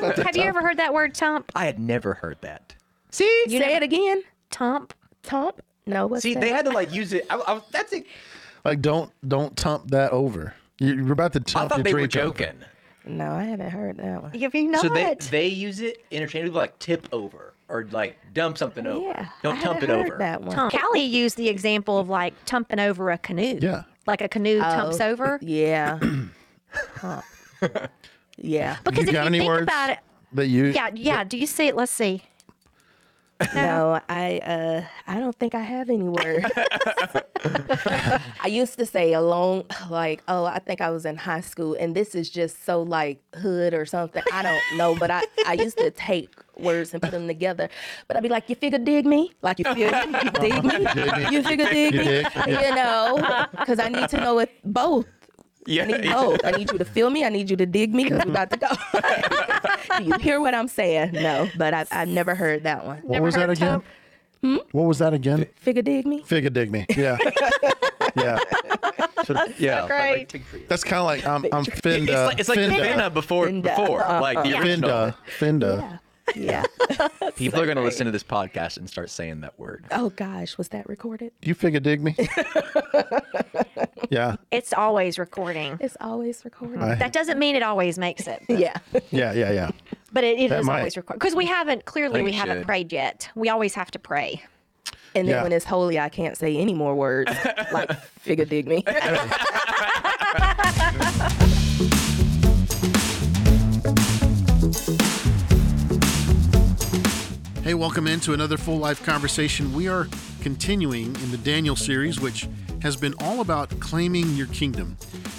[0.00, 1.50] Have you ever heard that word tump?
[1.54, 2.74] I had never heard that.
[3.10, 4.22] See, you say it again.
[4.50, 4.94] Tump.
[5.22, 5.60] Tump.
[5.86, 6.40] No, what's See, that?
[6.40, 7.26] they had to like use it.
[7.30, 8.06] I, I, that's it.
[8.64, 10.54] Like, don't don't tump that over.
[10.78, 11.56] You- You're about to tump.
[11.56, 12.38] I tump thought your they were drink over.
[12.38, 12.60] joking.
[13.06, 14.32] no, I haven't heard that one.
[14.32, 14.82] Have you not?
[14.82, 19.06] So they they use it interchangeably, like tip over or like dump something over.
[19.06, 20.18] Yeah, Don't I tump it haven't heard over.
[20.18, 20.54] That one.
[20.54, 20.72] Tump.
[20.72, 23.58] Callie used the example of like tumping over a canoe.
[23.60, 23.82] Yeah.
[24.06, 25.38] Like a canoe oh, tumps Oh, over.
[25.42, 25.98] Yeah.
[26.98, 27.20] Huh.
[28.40, 28.76] yeah.
[28.84, 29.62] Because You if you any think words?
[29.64, 29.98] about it,
[30.32, 31.24] That you yeah, yeah.
[31.24, 31.76] Do you see it?
[31.76, 32.22] Let's see.
[33.54, 36.44] No, I uh I don't think I have any words.
[38.42, 41.94] I used to say alone like, oh, I think I was in high school and
[41.96, 44.22] this is just so like hood or something.
[44.32, 46.28] I don't know, but I I used to take
[46.58, 47.70] words and put them together.
[48.06, 49.32] But I'd be like, you figure dig me?
[49.40, 49.88] Like you figure
[50.24, 50.76] you dig me?
[51.32, 52.24] You figure dig You me?
[52.46, 55.06] You know, cuz I need to know it both.
[55.70, 55.84] Yeah.
[55.84, 56.44] I need both.
[56.44, 57.24] I need you to feel me.
[57.24, 58.68] I need you to dig me because we're about to go.
[59.98, 61.12] Do you hear what I'm saying?
[61.12, 62.98] No, but I've, I've never heard that one.
[62.98, 63.82] what was that again?
[64.42, 64.56] Hmm?
[64.72, 65.46] What was that again?
[65.56, 66.22] Figure dig me?
[66.22, 66.86] Figure dig me.
[66.96, 67.18] Yeah.
[68.16, 68.38] yeah.
[69.58, 69.86] yeah.
[69.86, 70.18] great.
[70.18, 70.64] Like, take three.
[70.66, 72.08] That's kind of like I'm I'm Finda.
[72.08, 72.80] It's like, it's like Finda.
[72.80, 73.62] Finna before Finda.
[73.62, 74.90] before like the original.
[74.90, 75.14] Finda.
[75.38, 75.80] Finda.
[75.80, 75.98] Yeah.
[77.36, 79.84] People are gonna listen to this podcast and start saying that word.
[79.90, 81.32] Oh gosh, was that recorded?
[81.42, 82.14] You figure dig me?
[84.10, 84.36] yeah.
[84.50, 85.78] It's always recording.
[85.80, 86.82] It's always recording.
[86.82, 88.76] I- That doesn't mean it always makes it, yeah.
[89.10, 89.70] Yeah, yeah, yeah.
[90.12, 90.78] but it, it That is might.
[90.78, 92.66] always recorded because we haven't clearly we haven't should.
[92.66, 93.28] prayed yet.
[93.34, 94.42] We always have to pray.
[95.14, 95.42] And then Yeah.
[95.42, 97.32] when it's holy, I can't say any more words
[97.72, 98.84] like figure dig me.
[107.70, 109.72] Hey, welcome into another full life conversation.
[109.72, 110.08] We are
[110.40, 112.48] continuing in the Daniel series, which
[112.82, 114.96] has been all about claiming your kingdom.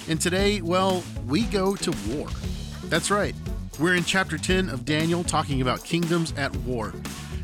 [0.08, 2.28] And today, well, we go to war.
[2.84, 3.34] That's right.
[3.78, 6.94] We're in chapter 10 of Daniel talking about kingdoms at war.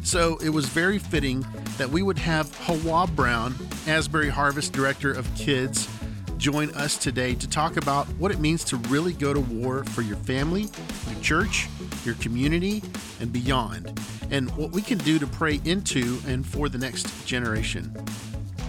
[0.03, 1.45] So it was very fitting
[1.77, 5.87] that we would have Hawah Brown, Asbury Harvest Director of Kids,
[6.39, 10.01] join us today to talk about what it means to really go to war for
[10.01, 10.69] your family,
[11.11, 11.69] your church,
[12.09, 12.83] your community,
[13.21, 17.95] and beyond, and what we can do to pray into and for the next generation.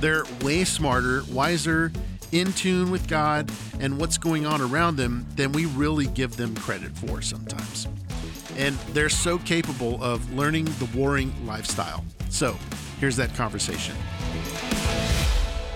[0.02, 1.92] They're way smarter, wiser,
[2.32, 6.56] in tune with God and what's going on around them than we really give them
[6.56, 7.88] credit for sometimes.
[8.58, 12.04] And they're so capable of learning the warring lifestyle.
[12.30, 12.56] So
[13.00, 13.96] here's that conversation.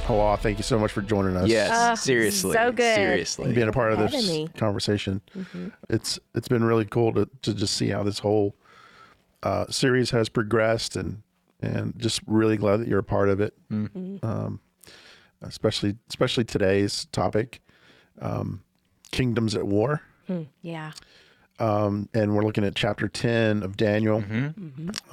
[0.06, 1.48] Hawah, thank you so much for joining us.
[1.48, 2.54] Yes, Uh, seriously.
[2.54, 2.96] so good.
[2.96, 3.54] Seriously.
[3.54, 4.50] being a part of Having this me.
[4.58, 5.22] conversation.
[5.90, 8.56] It's it's been really cool to, to just see how this whole
[9.44, 11.22] uh, series has progressed and
[11.62, 13.54] and just really glad that you're a part of it.
[13.72, 14.60] Um,
[15.42, 17.62] especially especially today's topic,
[18.22, 18.62] um,
[19.12, 20.02] kingdoms at war,
[20.62, 20.92] Yeah.
[21.60, 24.22] um, and we're looking at chapter ten of Daniel,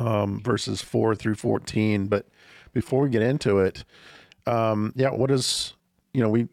[0.00, 2.06] um, verses four through fourteen.
[2.08, 2.26] But
[2.72, 3.84] before we get into it,
[4.50, 5.74] um, yeah, what is
[6.12, 6.48] you know we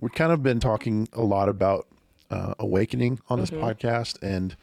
[0.00, 1.86] we've kind of been talking a lot about
[2.30, 4.56] uh, awakening on this podcast and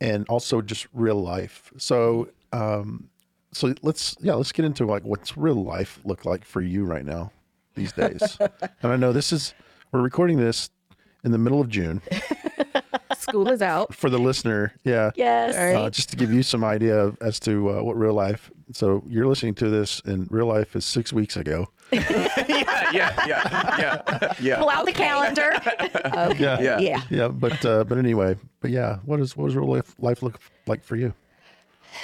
[0.00, 1.72] and also just real life.
[1.78, 3.08] So um,
[3.52, 7.04] so let's yeah let's get into like what's real life look like for you right
[7.04, 7.32] now
[7.74, 8.36] these days.
[8.82, 9.54] and I know this is
[9.92, 10.70] we're recording this
[11.24, 12.02] in the middle of June
[13.16, 13.94] School is out.
[13.94, 14.74] for the listener.
[14.84, 15.10] Yeah.
[15.16, 15.54] Yes.
[15.56, 18.50] Uh, just to give you some idea of, as to uh, what real life.
[18.72, 21.68] So you're listening to this, and real life is six weeks ago.
[21.92, 24.58] Yeah, yeah, yeah, yeah, yeah.
[24.58, 25.52] Pull out the calendar.
[26.38, 26.78] Yeah, Yeah.
[26.78, 27.02] Yeah.
[27.10, 27.28] yeah.
[27.28, 30.82] But uh, but anyway, but yeah, what is what does real life life look like
[30.82, 31.14] for you?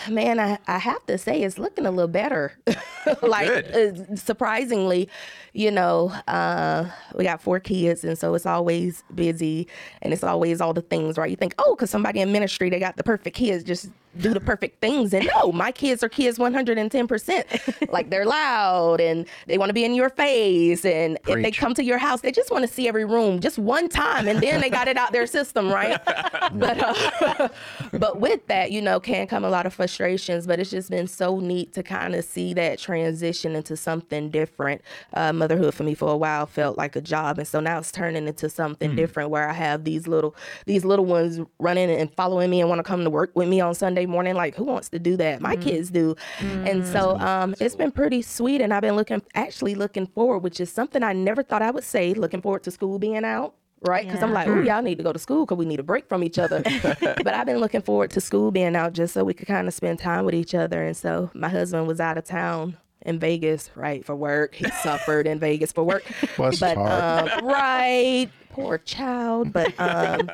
[0.08, 2.56] Man, I, I have to say it's looking a little better.
[3.22, 5.08] like uh, surprisingly,
[5.52, 9.68] you know, uh, we got four kids, and so it's always busy,
[10.00, 11.30] and it's always all the things, right?
[11.30, 14.40] You think, oh, because somebody in ministry they got the perfect kids, just do the
[14.40, 17.46] perfect things, and no, my kids are kids one hundred and ten percent.
[17.88, 21.74] Like they're loud and they want to be in your face, and if they come
[21.74, 24.60] to your house, they just want to see every room just one time, and then
[24.60, 26.00] they got it out their system, right?
[26.54, 27.48] but uh,
[27.92, 30.46] but with that, you know, can come a lot of frustrations.
[30.46, 34.80] But it's just been so neat to kind of see that transition into something different.
[35.12, 37.92] Uh, motherhood for me for a while felt like a job, and so now it's
[37.92, 40.34] turning into something different where I have these little
[40.66, 43.60] these little ones running and following me and want to come to work with me
[43.60, 44.34] on Sunday morning.
[44.34, 45.40] Like, who wants to do that?
[45.40, 48.60] My kids do, and so um, it's been pretty sweet.
[48.60, 51.84] And I've been looking actually looking forward, which is something I never thought I would
[51.84, 52.14] say.
[52.14, 53.54] Looking forward to school being out
[53.84, 54.06] right?
[54.06, 56.08] Because I'm like, oh, y'all need to go to school because we need a break
[56.08, 56.62] from each other.
[57.00, 59.74] but I've been looking forward to school being out just so we could kind of
[59.74, 60.84] spend time with each other.
[60.84, 64.54] And so my husband was out of town in Vegas, right, for work.
[64.54, 66.04] He suffered in Vegas for work.
[66.36, 69.52] Bless but um, right, poor child.
[69.52, 70.30] But um,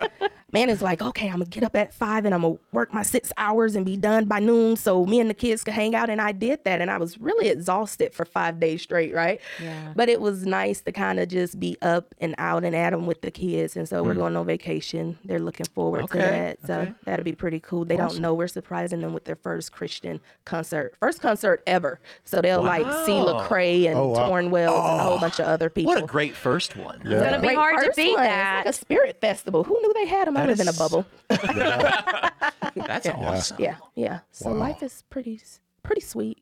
[0.53, 3.03] man is like, okay, I'm gonna get up at five and I'm gonna work my
[3.03, 6.09] six hours and be done by noon so me and the kids could hang out.
[6.09, 6.81] And I did that.
[6.81, 9.41] And I was really exhausted for five days straight, right?
[9.63, 9.93] Yeah.
[9.95, 13.07] But it was nice to kind of just be up and out and at 'em
[13.07, 13.77] with the kids.
[13.77, 14.19] And so we're mm.
[14.19, 15.19] going on vacation.
[15.25, 16.59] They're looking forward Okay, to that.
[16.67, 16.95] So okay.
[17.05, 17.85] that'll be pretty cool.
[17.85, 22.01] They don't know we're surprising them with their first Christian concert, first concert ever.
[22.25, 23.47] So they'll like see Wow.
[23.49, 24.31] Lecrae and Oh, wow.
[24.31, 25.93] Tauren Wells and a whole bunch of other people.
[25.93, 27.03] What a great first one.
[27.05, 27.21] Yeah.
[27.21, 28.25] gonna be Great hard to first beat one.
[28.25, 28.57] It's that.
[28.65, 29.65] like a spirit festival.
[29.65, 30.38] Who knew they had them?
[30.39, 31.07] I That live in a bubble.
[32.77, 33.57] That's awesome.
[33.61, 34.21] Yeah, yeah.
[34.33, 34.57] So Wow.
[34.57, 35.41] life is pretty,
[35.83, 36.39] pretty sweet.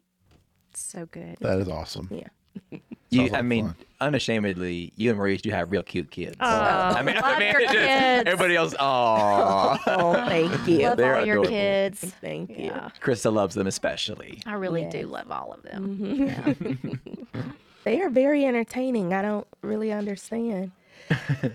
[0.74, 1.36] So good.
[1.40, 2.08] That is awesome.
[2.10, 2.28] Yeah.
[3.08, 3.76] You, Sounds like I mean, fun.
[4.00, 6.34] unashamedly, you and Maurice do have real cute kids.
[6.40, 8.22] Oh, I mean, I love mean, your it's just- kids.
[8.26, 8.74] everybody else.
[8.80, 10.88] Oh, Oh, thank you.
[10.88, 11.50] Love They're all your adorable.
[11.50, 12.00] kids.
[12.20, 12.64] Thank you.
[12.64, 14.40] Yeah, Crissa loves them especially.
[14.44, 14.92] I really Yes.
[14.92, 15.98] do love all of them.
[16.02, 17.40] Mm-hmm.
[17.84, 19.12] They are very entertaining.
[19.14, 20.72] I don't really understand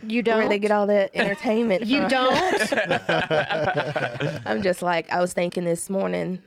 [0.06, 0.38] You don't.
[0.40, 1.86] where they get all that entertainment.
[1.86, 2.10] you from.
[2.10, 2.74] don't.
[4.46, 6.42] I'm just like I was thinking this morning,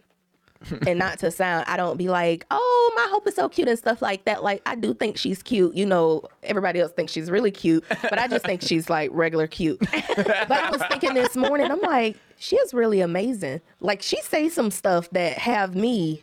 [0.87, 3.79] and not to sound, I don't be like, oh, my hope is so cute and
[3.79, 4.43] stuff like that.
[4.43, 5.75] Like I do think she's cute.
[5.75, 9.47] You know, everybody else thinks she's really cute, but I just think she's like regular
[9.47, 9.79] cute.
[10.17, 13.61] but I was thinking this morning, I'm like, she is really amazing.
[13.81, 16.23] Like she say some stuff that have me,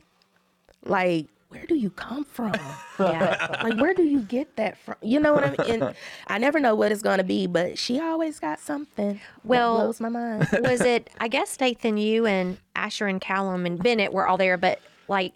[0.86, 2.54] like, where do you come from?
[3.00, 3.60] yeah.
[3.64, 5.96] like where do you get that from you know what i mean and
[6.28, 9.84] i never know what it's going to be but she always got something Well- that
[9.84, 14.12] blows my mind was it I guess Nathan, you and Asher and Callum and Bennett
[14.14, 15.34] were all there, but like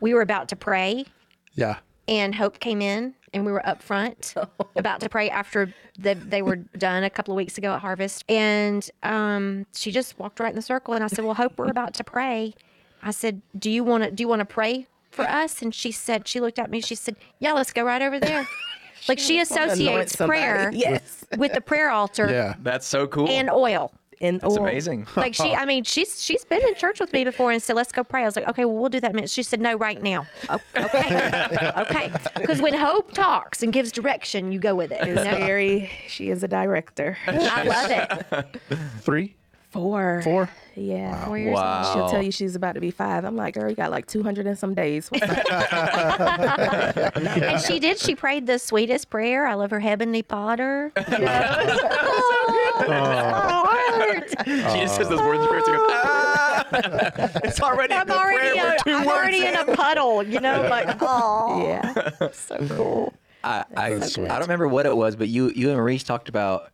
[0.00, 1.06] we were about to pray
[1.54, 1.78] Yeah.
[2.08, 4.34] and Hope came in and we were up front
[4.76, 8.24] about to pray after the, they were done a couple of weeks ago at Harvest.
[8.28, 11.70] And um, she just walked right in the circle and I said, Well, Hope, we're
[11.70, 12.54] about to pray.
[13.02, 15.62] I said, Do you want to do you want to pray for us?
[15.62, 18.46] And she said, she looked at me, she said, Yeah, let's go right over there.
[19.08, 22.54] Like she associates prayer yes with the prayer altar Yeah.
[22.62, 23.28] That's so cool.
[23.28, 23.92] and oil.
[24.20, 24.62] and That's oil.
[24.62, 25.08] amazing.
[25.16, 27.90] Like she, I mean, she's she's been in church with me before and said, "Let's
[27.90, 29.30] go pray." I was like, "Okay, well, we'll do that." in a minute.
[29.30, 32.12] She said, "No, right now." Oh, okay, okay.
[32.36, 35.04] Because when Hope talks and gives direction, you go with it.
[35.04, 35.36] you It's know?
[35.36, 38.60] very she is a director I love it.
[39.00, 39.34] Three,
[39.72, 40.48] four four.
[40.76, 41.92] yeah Four years Wow.
[41.92, 44.46] she'll tell you she's about to be five i'm like girl you got like 200
[44.46, 45.38] and some days What's up?
[47.16, 47.26] old.
[47.42, 47.98] And she did.
[47.98, 49.46] She prayed the sweetest prayer.
[49.46, 50.92] I love her heavenly Potter.
[51.10, 51.28] You know?
[52.92, 54.28] Heart.
[54.46, 55.60] she just says those words in prayer.
[55.64, 56.66] she goes, "Ah."
[57.44, 59.08] it's already I'm a already, prayer a, with 2 I'm words.
[59.18, 60.22] already in a puddle.
[60.22, 63.12] You know, like oh, yeah so cool.
[63.44, 66.70] I, I, I don't remember what it was, but you you and Maurice talked about.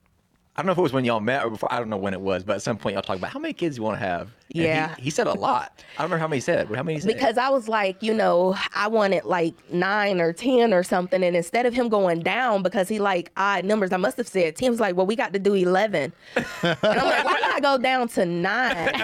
[0.59, 1.73] I don't know if it was when y'all met or before.
[1.73, 3.55] I don't know when it was, but at some point y'all talked about how many
[3.55, 4.23] kids you want to have.
[4.55, 4.97] And Yeah.
[4.99, 5.85] he, said a lot.
[5.97, 6.69] I don't remember how many he said.
[6.69, 7.15] but How many he said?
[7.15, 11.37] because I was like, you know, I wanted like nine or ten or something, and
[11.37, 14.67] instead of him going down because he like odd numbers, I must have said ten.
[14.67, 16.47] He was like, well, we got to do eleven, and
[16.83, 18.93] I'm like, why not go down to nine?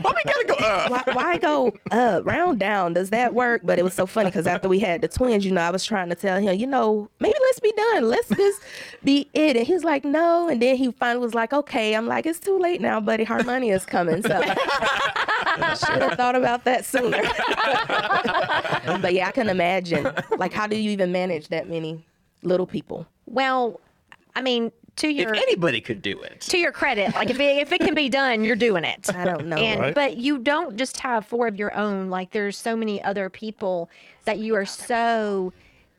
[0.00, 0.90] why we gotta go up?
[0.90, 2.94] Why, why go up, round down?
[2.94, 3.62] Does that work?
[3.64, 5.84] But it was so funny because after we had the twins, you know, I was
[5.84, 8.08] trying to tell him, you know, maybe let's be done.
[8.08, 8.62] Let's just
[9.04, 9.56] be it.
[9.56, 10.37] And he's like, no.
[10.46, 11.94] And then he finally was like, okay.
[11.94, 13.24] I'm like, it's too late now, buddy.
[13.24, 14.22] Harmonia is coming.
[14.22, 17.20] So I should have thought about that sooner.
[19.00, 20.08] but yeah, I can imagine.
[20.36, 22.04] Like, how do you even manage that many
[22.42, 23.06] little people?
[23.26, 23.80] Well,
[24.36, 27.58] I mean, to If your anybody could do it, to your credit, like if it,
[27.58, 29.12] if it can be done, you're doing it.
[29.14, 29.56] I don't know.
[29.56, 29.94] And Right.
[29.94, 32.10] but you don't just have four of your own.
[32.10, 33.90] Like there's so many other people
[34.24, 35.52] that you are so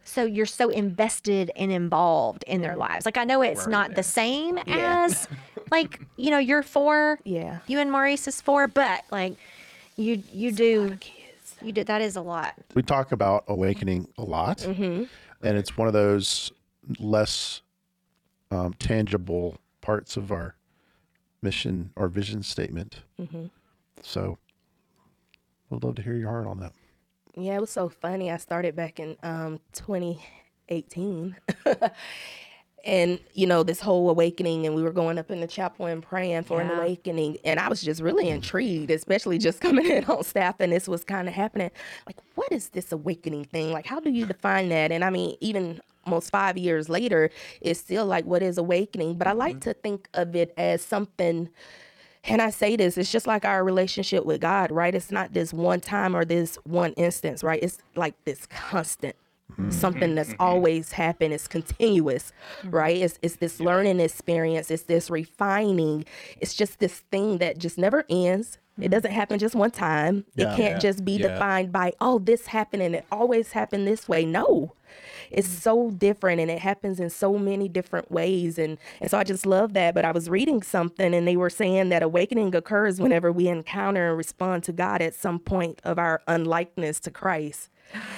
[0.09, 3.05] so you're so invested and involved in their lives.
[3.05, 5.05] Like I know it's not the same Yeah.
[5.05, 5.27] as
[5.71, 7.19] like, you know, you're four.
[7.23, 7.59] Yeah.
[7.67, 9.33] You and Maurice is four, but like
[9.97, 10.97] you you do
[11.61, 12.55] you do that is a lot.
[12.73, 15.03] We talk about awakening a lot, Mm-hmm.
[15.45, 16.51] and it's one of those
[16.99, 17.61] less
[18.49, 20.55] um, tangible parts of our
[21.41, 23.01] mission or vision statement.
[23.21, 23.45] Mm-hmm.
[24.01, 24.37] So,
[25.69, 26.73] we'd love to hear your heart on that.
[27.35, 28.31] Yeah, it was so funny.
[28.31, 31.35] I started back in um 2018.
[32.85, 36.01] and you know, this whole awakening and we were going up in the chapel and
[36.01, 40.23] praying for an awakening and I was just really intrigued, especially just coming in on
[40.23, 41.71] staff and this was kind of happening.
[42.05, 43.71] Like, what is this awakening thing?
[43.71, 44.91] Like, how do you define that?
[44.91, 47.29] And I mean, even almost 5 years later,
[47.61, 51.49] it's still like what is awakening, but I like to think of it as something
[52.25, 54.93] and I say this, it's just like our relationship with God, right?
[54.93, 57.61] It's not this one time or this one instance, right?
[57.61, 59.15] It's like this constant.
[59.53, 59.71] Mm-hmm.
[59.71, 60.41] Something that's mm-hmm.
[60.41, 61.33] always happened.
[61.33, 62.69] It's continuous, mm-hmm.
[62.69, 62.97] right?
[62.97, 64.69] It's it's this learning experience.
[64.69, 66.05] It's this refining.
[66.39, 68.59] It's just this thing that just never ends.
[68.79, 70.25] It doesn't happen just one time.
[70.35, 70.53] Yeah.
[70.53, 70.79] it can't Yeah.
[70.79, 71.29] just be Yeah.
[71.29, 74.23] defined by oh this happened and it always happened this way.
[74.23, 74.73] No,
[75.31, 75.57] it's mm-hmm.
[75.57, 78.57] so different and it happens in so many different ways.
[78.57, 79.93] And, and so I just love that.
[79.93, 84.09] But I was reading something and they were saying that awakening occurs whenever we encounter
[84.09, 87.69] and respond to God at some point of our unlikeness to Christ.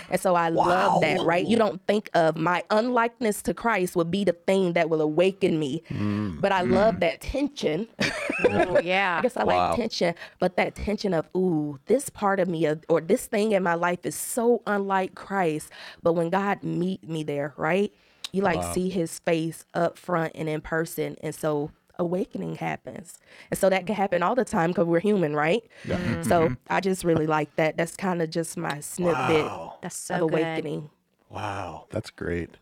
[0.09, 1.45] And so I love that, right?
[1.45, 5.59] You don't think of my unlikeness to Christ would be the thing that will awaken
[5.59, 5.83] me.
[5.89, 6.71] Mm, but I mm.
[6.71, 7.87] love that tension.
[8.43, 9.19] Oh, yeah.
[9.19, 9.67] I guess I Wow.
[9.69, 13.61] like tension, but that tension of, ooh, this part of me or this thing in
[13.61, 15.69] my life is so unlike Christ.
[16.01, 17.93] But when God meet me there, right?
[18.31, 21.17] You like see his face up front and in person.
[21.21, 23.17] And so awakening happens.
[23.49, 24.01] And so that can mm-hmm.
[24.01, 25.63] happen all the time because we're human, right?
[25.85, 26.23] Mm-hmm.
[26.23, 26.53] So mm-hmm.
[26.69, 27.77] I just really like that.
[27.77, 29.77] That's kind of just my snippet Wow.
[29.81, 30.39] That's so of good.
[30.41, 30.89] awakening.
[31.29, 31.85] Wow.
[31.89, 32.57] That's great.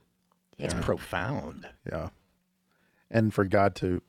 [0.57, 1.67] It's profound.
[1.89, 2.09] Yeah.
[3.09, 4.01] And for God to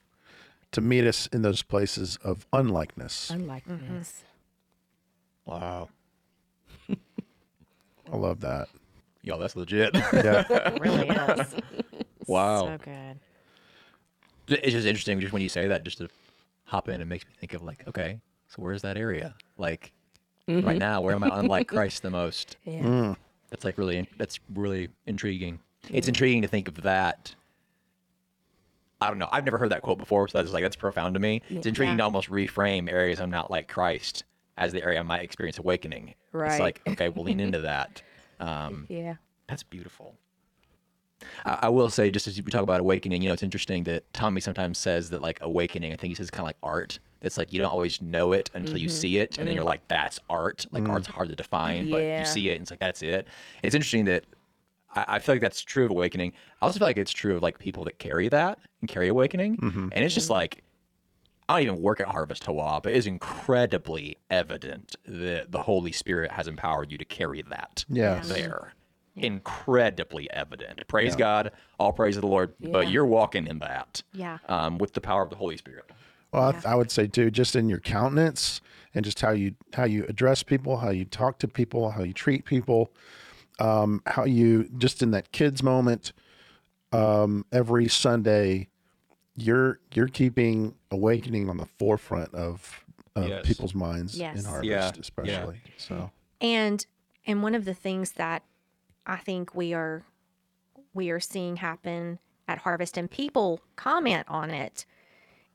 [0.73, 3.31] to meet us in those places of unlikeness.
[3.31, 4.25] Unlikeness.
[5.45, 5.89] Wow.
[6.89, 8.69] I love that.
[9.23, 9.95] Yo, that's legit.
[9.95, 10.45] Yeah.
[10.49, 11.55] It really is.
[12.27, 12.67] wow.
[12.67, 13.19] So good.
[14.51, 16.09] It's just interesting just when you say that, just to
[16.65, 19.35] hop in, it makes me think of like, okay, so where's that area?
[19.59, 19.93] Like
[20.49, 22.57] right now, where am I unlike Christ the most?
[22.65, 23.15] Yeah.
[23.51, 25.59] That's like really, that's really intriguing.
[25.91, 27.35] It's intriguing to think of that.
[29.01, 29.29] I don't know.
[29.33, 31.43] I've never heard that quote before, so that's like that's profound to me.
[31.51, 34.23] It's intriguing to almost reframe areas I'm not like Christ
[34.57, 36.15] as the area I might experience awakening.
[36.33, 38.03] right It's like okay, we'll lean into that.
[38.39, 39.15] Um, Yeah.
[39.49, 40.15] that's beautiful.
[41.45, 44.11] I, I will say, just as we talk about awakening, you know, it's interesting that
[44.13, 45.93] Tommy sometimes says that like awakening.
[45.93, 46.99] I think he says kind of like art.
[47.23, 48.97] It's like you don't always know it until you mm-hmm.
[48.97, 49.57] see it, and then mm-hmm.
[49.57, 50.91] you're like, "That's art." Like mm.
[50.91, 53.29] art's hard to define, but you see it, and it's like that's it.
[53.63, 54.25] It's interesting that
[54.95, 56.33] I, I feel like that's true of awakening.
[56.63, 59.59] I also feel like it's true of like people that carry that and carry awakening,
[59.59, 59.89] mm-hmm.
[59.93, 60.63] and it's just like
[61.51, 65.91] I don't even work at Harvest Hawah, but it is incredibly evident that the Holy
[65.91, 68.29] Spirit has empowered you to carry that Yes.
[68.29, 68.75] there.
[69.23, 70.87] Incredibly evident.
[70.89, 72.55] Praise God, all praise to the Lord.
[72.61, 74.39] But you're walking in that, Yeah.
[74.49, 75.85] um, with the power of the Holy Spirit.
[76.33, 78.61] Well, I, th- I would say too, just in your countenance
[78.95, 82.13] and just how you how you address people, how you talk to people, how you
[82.13, 82.93] treat people,
[83.59, 86.13] um, how you just in that kids moment,
[86.93, 88.69] um, every Sunday,
[89.37, 92.85] you're you're keeping awakening on the forefront of,
[93.17, 93.47] of Yes.
[93.47, 94.39] people's minds Yes.
[94.39, 95.01] in harvest, Yeah, yeah.
[95.01, 95.61] especially.
[95.77, 96.11] So
[96.41, 96.87] And
[97.27, 98.43] and one of the things that
[99.07, 100.05] I think we are
[100.93, 104.85] we are seeing happen at Harvest and people comment on it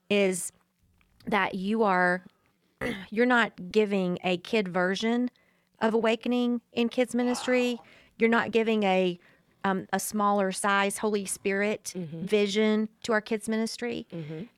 [0.10, 0.52] is
[1.28, 2.24] that you are
[3.10, 5.30] you're not giving a kid version
[5.82, 7.80] of awakening in kids ministry.
[8.18, 9.20] You're not giving a
[9.66, 14.06] um, a smaller size Holy Spirit vision to our kids ministry.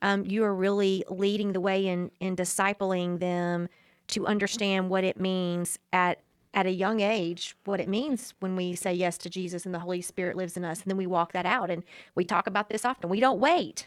[0.02, 3.68] Um, you are really leading the way in in discipling them
[4.08, 6.20] to understand what it means at
[6.58, 9.78] at a young age what it means when we say yes to Jesus and the
[9.78, 11.84] Holy Spirit lives in us and then we walk that out and
[12.16, 13.08] we talk about this often.
[13.08, 13.86] We don't wait.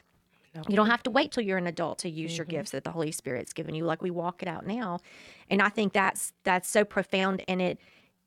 [0.70, 2.58] You don't have to wait till you're an adult to use your mm-hmm.
[2.58, 3.84] gifts that the Holy Spirit's given you.
[3.84, 5.00] Like we walk it out now,
[5.50, 7.80] and I think that's that's so profound, and it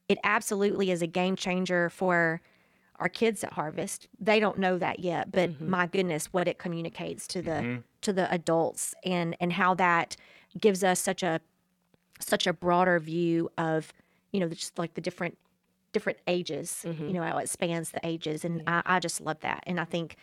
[0.08, 2.40] it absolutely is a game changer for
[2.98, 4.08] our kids at Harvest.
[4.18, 5.68] They don't know that yet, but mm-hmm.
[5.68, 7.80] my goodness, what it communicates to the mm-hmm.
[8.00, 10.16] to the adults, and and how that
[10.58, 11.42] gives us such a
[12.20, 13.92] such a broader view of
[14.34, 15.38] you know just like the different
[15.92, 19.62] different ages you know how it spans the ages and I, I just love that
[19.66, 20.16] and i think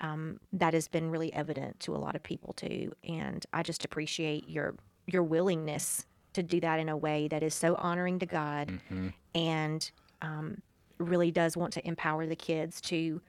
[0.00, 3.82] um, that has been really evident to a lot of people too and i just
[3.84, 4.74] appreciate your
[5.06, 8.78] your willingness to do that in a way that is so honoring to god
[9.34, 10.60] and um,
[10.98, 13.22] really does want to empower the kids to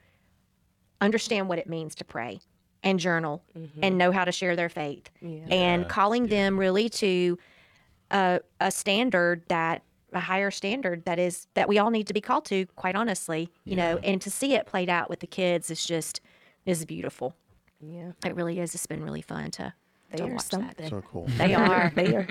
[1.00, 2.40] understand what it means to pray
[2.82, 3.42] and journal
[3.82, 5.10] and know how to share their faith
[5.50, 7.38] and calling them really to
[8.10, 12.20] a, a standard that a higher standard that is that we all need to be
[12.20, 15.70] called to quite honestly you know and to see it played out with the kids
[15.70, 16.20] is just
[16.64, 17.34] is beautiful
[17.80, 18.12] Yeah.
[18.24, 19.74] it really is it's been really fun to,
[20.10, 20.74] They to are watch something.
[20.78, 21.26] that so cool.
[21.36, 22.26] they are they are.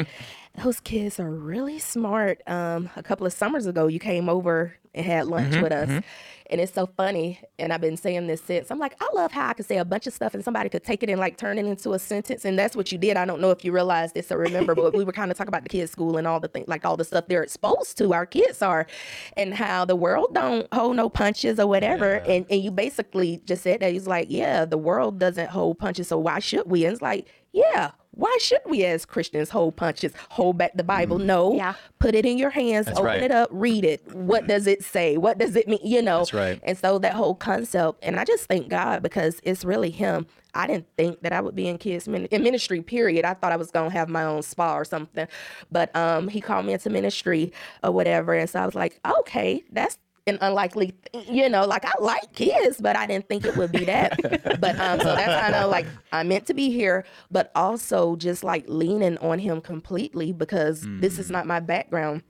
[0.64, 2.42] Those kids are really smart.
[2.48, 6.04] Um, a couple of summers ago, you came over and had lunch with us,
[6.50, 7.40] and it's so funny.
[7.60, 8.72] And I've been saying this since.
[8.72, 10.84] I'm like, I love how I could say a bunch of stuff and somebody could
[10.84, 12.46] take it and like turn it into a sentence.
[12.46, 13.18] And that's what you did.
[13.18, 15.50] I don't know if you realized this or remember, but we were kind of talking
[15.50, 18.14] about the kids' school and all the things, like all the stuff they're exposed to.
[18.14, 18.88] Our kids are,
[19.36, 22.16] and how the world don't hold no punches or whatever.
[22.28, 26.08] And and you basically just said that he's like, yeah, the world doesn't hold punches,
[26.08, 26.86] so why should we?
[26.86, 27.92] And it's like, yeah.
[28.18, 31.20] Why should we as Christians hold punches, hold back the Bible?
[31.20, 31.54] No.
[31.54, 31.76] Yeah.
[32.00, 33.22] Put it in your hands, open right.
[33.22, 34.02] it up, read it.
[34.12, 35.18] What does it say?
[35.18, 35.80] What does it mean?
[35.84, 36.20] You know.
[36.20, 36.60] That's right.
[36.64, 40.26] And so that whole concept, and I just thank God because it's really Him.
[40.56, 42.82] I didn't think that I would be in kids min- in ministry.
[42.82, 43.24] Period.
[43.24, 45.28] I thought I was gonna have my own spa or something,
[45.72, 49.64] but um, He called me into ministry or whatever, and so I was like, okay,
[49.72, 50.94] that's an unlikely,
[51.30, 54.18] you know, like I like kids, but I didn't think it would be that.
[54.60, 58.44] but um, so that's kind of like I'm meant to be here, but also just
[58.44, 62.24] like leaning on him completely because this is not my background.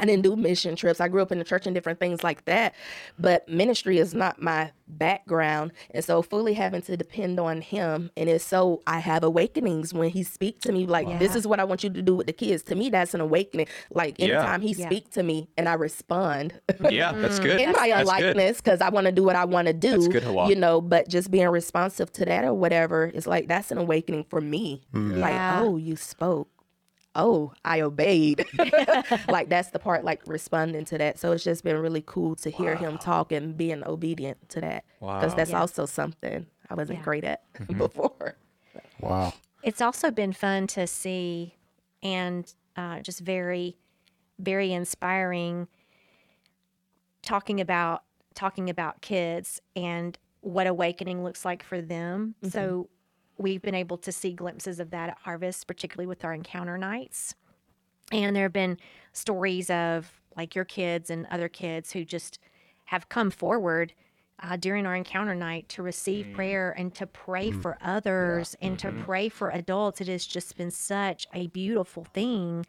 [0.00, 1.00] I didn't do mission trips.
[1.00, 2.74] I grew up in the church and different things like that,
[3.18, 8.10] but ministry is not my background, and so fully having to depend on him.
[8.16, 11.60] And it's so I have awakenings when he speak to me like, "This is what
[11.60, 13.66] I want you to do with the kids." To me, that's an awakening.
[13.92, 14.26] Like Yeah.
[14.26, 14.86] anytime he Yeah.
[14.86, 17.42] speak to me and I respond Yeah, that's mm.
[17.42, 17.60] good.
[17.60, 18.24] in my That's good.
[18.36, 19.90] unlikeness because I want to do what I want to do.
[19.90, 20.48] That's good, Hawah.
[20.48, 24.24] You know, but just being responsive to that or whatever is like that's an awakening
[24.30, 24.82] for me.
[24.94, 25.18] Mm-hmm.
[25.20, 25.60] Like, Yeah.
[25.62, 26.48] oh, you spoke.
[27.14, 28.46] Oh, I obeyed.
[29.28, 31.18] like that's the part like responding to that.
[31.18, 34.84] So it's just been really cool to hear him talk and being obedient to that.
[35.00, 35.36] Because Wow.
[35.36, 35.60] that's Yeah.
[35.60, 37.04] also something I wasn't Yeah.
[37.04, 37.78] great at Mm-hmm.
[37.78, 38.36] before.
[39.00, 39.32] Wow.
[39.62, 41.56] It's also been fun to see
[42.02, 43.76] and uh, just very,
[44.38, 45.66] very inspiring
[47.22, 52.36] talking about talking about kids and what awakening looks like for them.
[52.48, 52.88] So
[53.38, 57.34] we've been able to see glimpses of that at Harvest, particularly with our encounter nights.
[58.12, 58.78] And there have been
[59.12, 62.38] stories of like your kids and other kids who just
[62.86, 63.92] have come forward
[64.40, 66.34] uh, during our encounter night to receive mm.
[66.34, 67.60] prayer and to pray mm.
[67.60, 69.02] for others and to mm-hmm.
[69.02, 70.00] pray for adults.
[70.00, 72.64] It has just been such a beautiful thing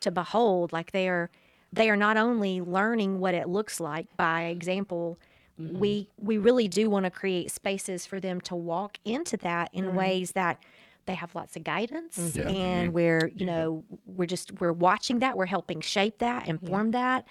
[0.00, 0.72] to behold.
[0.72, 1.30] Like they are,
[1.72, 5.18] they are not only learning what it looks like by example.
[5.60, 5.78] Mm-hmm.
[5.78, 9.86] We we really do want to create spaces for them to walk into that in
[9.86, 9.96] mm-hmm.
[9.96, 10.62] ways that
[11.06, 12.48] they have lots of guidance mm-hmm.
[12.48, 17.26] and we're you know we're just we're watching that we're helping shape that inform that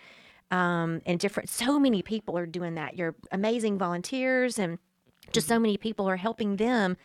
[0.52, 2.98] um, and different so many people are doing that.
[2.98, 4.80] You're amazing volunteers and
[5.32, 6.98] just so many people are helping them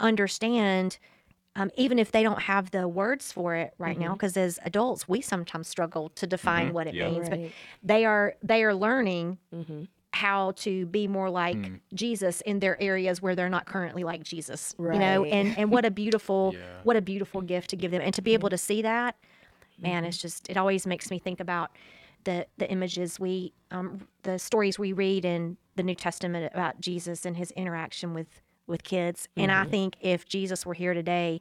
[0.00, 0.98] understand
[1.56, 5.08] um, even if they don't have the words for it right now because as adults
[5.08, 7.10] we sometimes struggle to define what it Yeah.
[7.10, 7.40] means but
[7.82, 9.38] they are they are learning
[10.12, 11.80] how to be more like Mm.
[11.94, 14.74] Jesus in their areas where they're not currently like Jesus.
[14.94, 18.14] You know, and and what a beautiful what a beautiful gift to give them and
[18.14, 19.16] to be able to see that,
[19.78, 21.70] man, it's just it always makes me think about
[22.24, 27.24] the the images we um the stories we read in the New Testament about Jesus
[27.24, 29.28] and his interaction with with kids.
[29.36, 31.40] And I think if Jesus were here today,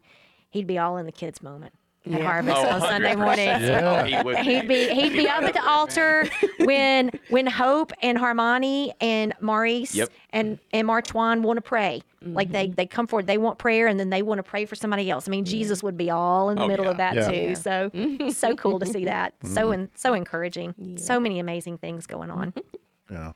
[0.49, 1.73] he'd be all in the kids moment
[2.13, 3.17] at Harvest Oh, on Sunday 100%.
[3.19, 3.83] morning.
[3.83, 8.17] Oh, he would He'd be he'd be up at the altar when when Hope and
[8.17, 10.09] Harmony and Maurice Yep.
[10.31, 12.01] and and Martwan want to pray.
[12.23, 14.75] Like they they come forward, they want prayer, and then they want to pray for
[14.75, 15.27] somebody else.
[15.29, 17.29] I mean, Jesus would be all in the Oh, middle of that Yeah.
[17.29, 17.55] too.
[17.55, 17.89] So
[18.33, 19.33] so cool to see that.
[19.45, 20.97] So and so encouraging.
[20.97, 22.53] So many amazing things going on.
[23.09, 23.31] Yeah.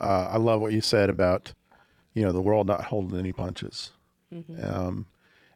[0.00, 1.52] Uh, I love what you said about,
[2.14, 3.92] you know, the world not holding any punches,
[4.62, 5.06] um,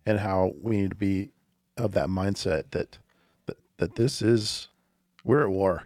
[0.06, 1.30] and how we need to be
[1.76, 2.98] of that mindset that
[3.46, 4.68] that, that this is
[5.24, 5.84] we're at war.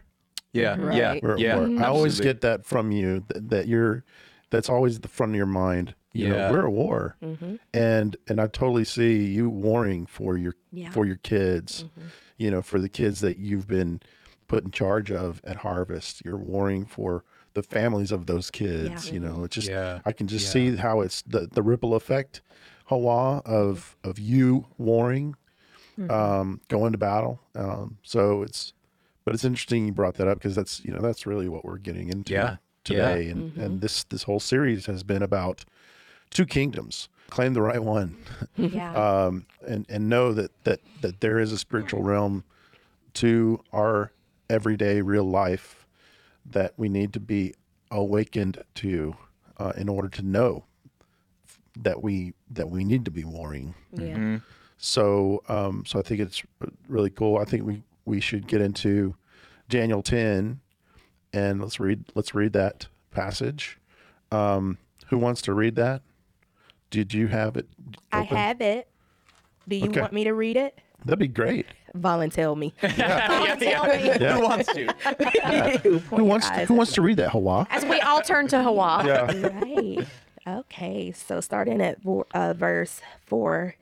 [0.53, 1.57] Yeah, yeah, We're at yeah.
[1.59, 1.83] war.
[1.83, 4.05] I always get that from you that, that you're
[4.51, 5.95] that's always the front of your mind.
[6.15, 6.51] You know, Yeah.
[6.51, 7.57] we're at war, mm-hmm.
[7.75, 10.91] and and I totally see you warring for your Yeah.
[10.91, 11.85] for your kids.
[11.85, 12.07] Mm-hmm.
[12.39, 14.01] You know, for the kids that you've been
[14.49, 16.25] put in charge of at Harvest.
[16.25, 19.09] You're warring for the families of those kids.
[19.09, 19.13] Yeah.
[19.15, 20.01] You know, it's just Yeah.
[20.07, 20.53] I can just Yeah.
[20.53, 22.41] see how it's the the ripple effect,
[22.91, 25.35] Hawah of of you warring,
[26.11, 27.41] um, going to battle.
[27.55, 28.73] Um, so it's
[29.25, 31.79] but it's interesting you brought that up because that's you know that's really what we're
[31.79, 32.57] getting into Yeah.
[32.85, 35.65] today, and and this this whole series has been about
[36.31, 37.09] two kingdoms.
[37.31, 38.17] Claim the right one,
[38.57, 38.93] Yeah.
[39.27, 42.45] um, and and know that that that there is a spiritual realm
[43.15, 44.13] to our
[44.49, 45.87] everyday real life
[46.49, 47.53] that we need to be
[47.91, 49.17] awakened to
[49.59, 50.65] uh, in order to know
[51.77, 53.75] that we that we need to be warring.
[53.93, 54.39] Yeah.
[54.79, 56.43] So um, so I think it's
[56.89, 57.39] really cool.
[57.39, 59.15] I think we we should get into
[59.69, 60.61] Daniel ten,
[61.33, 63.79] and let's read let's read that passage.
[64.31, 66.03] Um, who wants to read that?
[66.91, 67.67] Did you have it?
[68.13, 68.89] I have it.
[69.69, 70.01] Do you Okay.
[70.01, 70.79] want me to read it?
[71.05, 71.67] That'd be great.
[71.95, 72.75] Volunteer me.
[72.81, 74.87] Who wants to?
[76.11, 77.31] Who wants to, Who wants to read that?
[77.31, 77.67] Hawah.
[77.71, 79.05] As we all turn to Hawah.
[79.05, 79.97] Yeah.
[79.97, 80.07] right.
[80.47, 81.11] Okay.
[81.11, 81.99] So starting at
[82.33, 83.75] uh, verse four,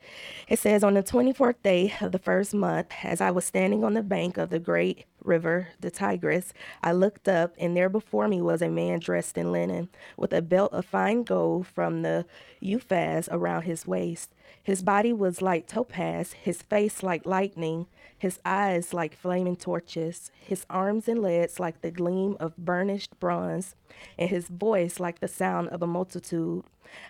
[0.49, 3.93] it says, On the 24th day of the first month, as I was standing on
[3.93, 8.41] the bank of the great river, the Tigris, I looked up, and there before me
[8.41, 12.25] was a man dressed in linen, with a belt of fine gold from the
[12.63, 14.31] Uphaz around his waist.
[14.63, 20.65] His body was like topaz, his face like lightning, his eyes like flaming torches, his
[20.71, 23.75] arms and legs like the gleam of burnished bronze,
[24.19, 26.65] and his voice like the sound of a multitude.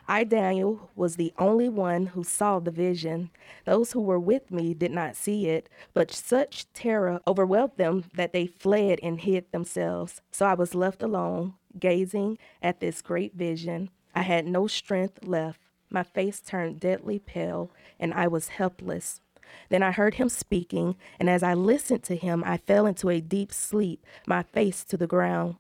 [0.08, 3.30] I, Daniel, was the only one who saw the vision.
[3.64, 8.32] Those who were with me did not see it, but such terror overwhelmed them that
[8.32, 10.22] they fled and hid themselves.
[10.30, 13.90] So I was left alone, gazing at this great vision.
[14.14, 15.60] I had no strength left.
[15.90, 19.20] My face turned deadly pale, and I was helpless.
[19.68, 23.20] Then I heard him speaking, and as I listened to him, I fell into a
[23.20, 25.57] deep sleep, my face to the ground.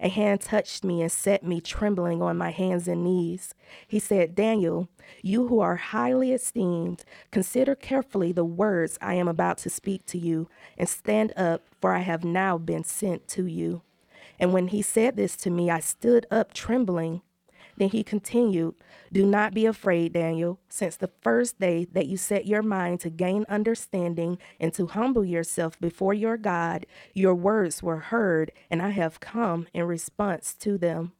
[0.00, 3.54] A hand touched me and set me trembling on my hands and knees.
[3.86, 4.88] He said, Daniel,
[5.22, 10.18] you who are highly esteemed, consider carefully the words I am about to speak to
[10.18, 13.82] you, and stand up, for I have now been sent to you.
[14.38, 17.22] And when he said this to me, I stood up trembling.
[17.78, 18.74] Then he continued,
[19.12, 23.10] Do not be afraid, Daniel, since the first day that you set your mind to
[23.10, 28.90] gain understanding and to humble yourself before your God, your words were heard, and I
[28.90, 31.12] have come in response to them.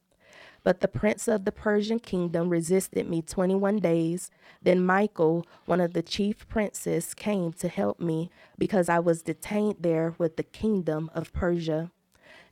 [0.64, 4.28] But the prince of the Persian kingdom resisted me 21 days.
[4.60, 9.76] Then Michael, one of the chief princes, came to help me because I was detained
[9.78, 11.92] there with the kingdom of Persia.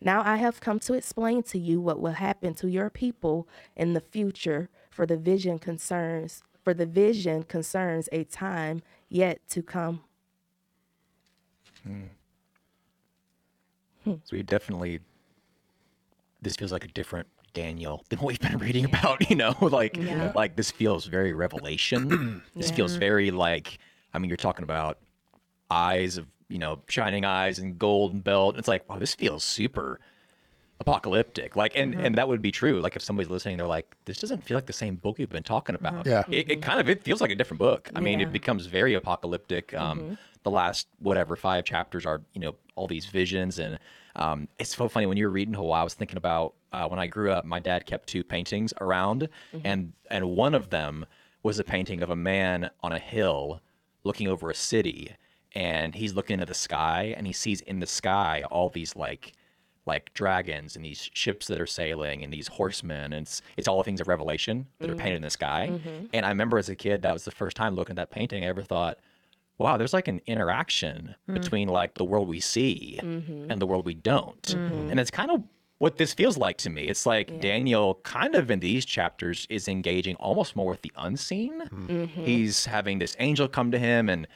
[0.00, 3.92] Now I have come to explain to you what will happen to your people in
[3.94, 10.00] the future, for the vision concerns for the vision concerns a time yet to come.
[11.84, 12.02] Hmm.
[14.02, 14.14] Hmm.
[14.24, 14.98] So we definitely
[16.42, 19.96] this feels like a different Daniel than what we've been reading about, you know, like
[19.96, 20.32] Yeah.
[20.34, 22.42] like this feels very revelation.
[22.56, 23.78] this feels very like
[24.12, 24.98] I mean you're talking about
[25.70, 28.56] eyes of, you know, shining eyes and golden belt.
[28.58, 30.00] It's like, wow, this feels super
[30.78, 31.56] apocalyptic.
[31.56, 32.80] Like and and that would be true.
[32.80, 35.42] Like if somebody's listening they're like this doesn't feel like the same book we've been
[35.42, 36.06] talking about.
[36.06, 36.24] Yeah.
[36.28, 37.90] It, it kind of it feels like a different book.
[37.94, 39.74] I mean, it becomes very apocalyptic.
[39.74, 43.78] Um, The last whatever five chapters are you know all these visions and
[44.14, 45.78] um, it's so funny when you were reading Hawah.
[45.80, 47.44] I was thinking about uh, when I grew up.
[47.44, 49.28] My dad kept two paintings around,
[49.64, 51.04] and and one of them
[51.42, 53.60] was a painting of a man on a hill
[54.04, 55.12] looking over a city,
[55.56, 59.32] and he's looking at the sky, and he sees in the sky all these like
[59.86, 63.78] like dragons and these ships that are sailing and these horsemen and it's, it's all
[63.78, 65.32] the things of revelation that are painted in the mm-hmm.
[65.32, 65.68] sky.
[65.70, 66.06] Mm-hmm.
[66.12, 68.42] And i remember as a kid that was the first time looking at that painting
[68.42, 68.98] i ever thought
[69.58, 71.34] wow there's like an interaction mm.
[71.34, 73.48] between like the world we see mm-hmm.
[73.48, 74.52] and the world we don't.
[74.90, 75.44] And it's kind of
[75.78, 76.88] what this feels like to me.
[76.88, 81.62] It's like daniel kind of in these chapters is engaging almost more with the unseen.
[82.08, 84.26] He's having this angel come to him and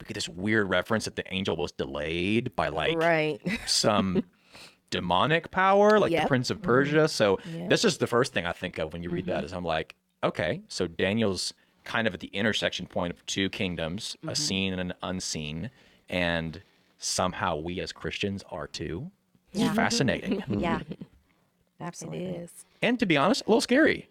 [0.00, 3.40] we get this weird reference that the angel was delayed by like Right.
[3.66, 4.24] some
[4.90, 6.66] demonic power, like the Prince of mm-hmm.
[6.66, 7.08] Persia.
[7.08, 9.46] So that's just the first thing I think of when you read that mm-hmm.
[9.46, 14.16] is I'm like, okay, so Daniel's kind of at the intersection point of two kingdoms,
[14.22, 14.34] a mm-hmm.
[14.34, 15.70] seen and an unseen,
[16.08, 16.62] and
[16.98, 19.10] somehow we as Christians are too.
[19.52, 19.72] It's Yeah.
[19.72, 20.44] fascinating.
[20.60, 20.80] Yeah.
[21.80, 22.26] Absolutely.
[22.26, 22.50] is.
[22.82, 24.10] and to be honest, a little scary.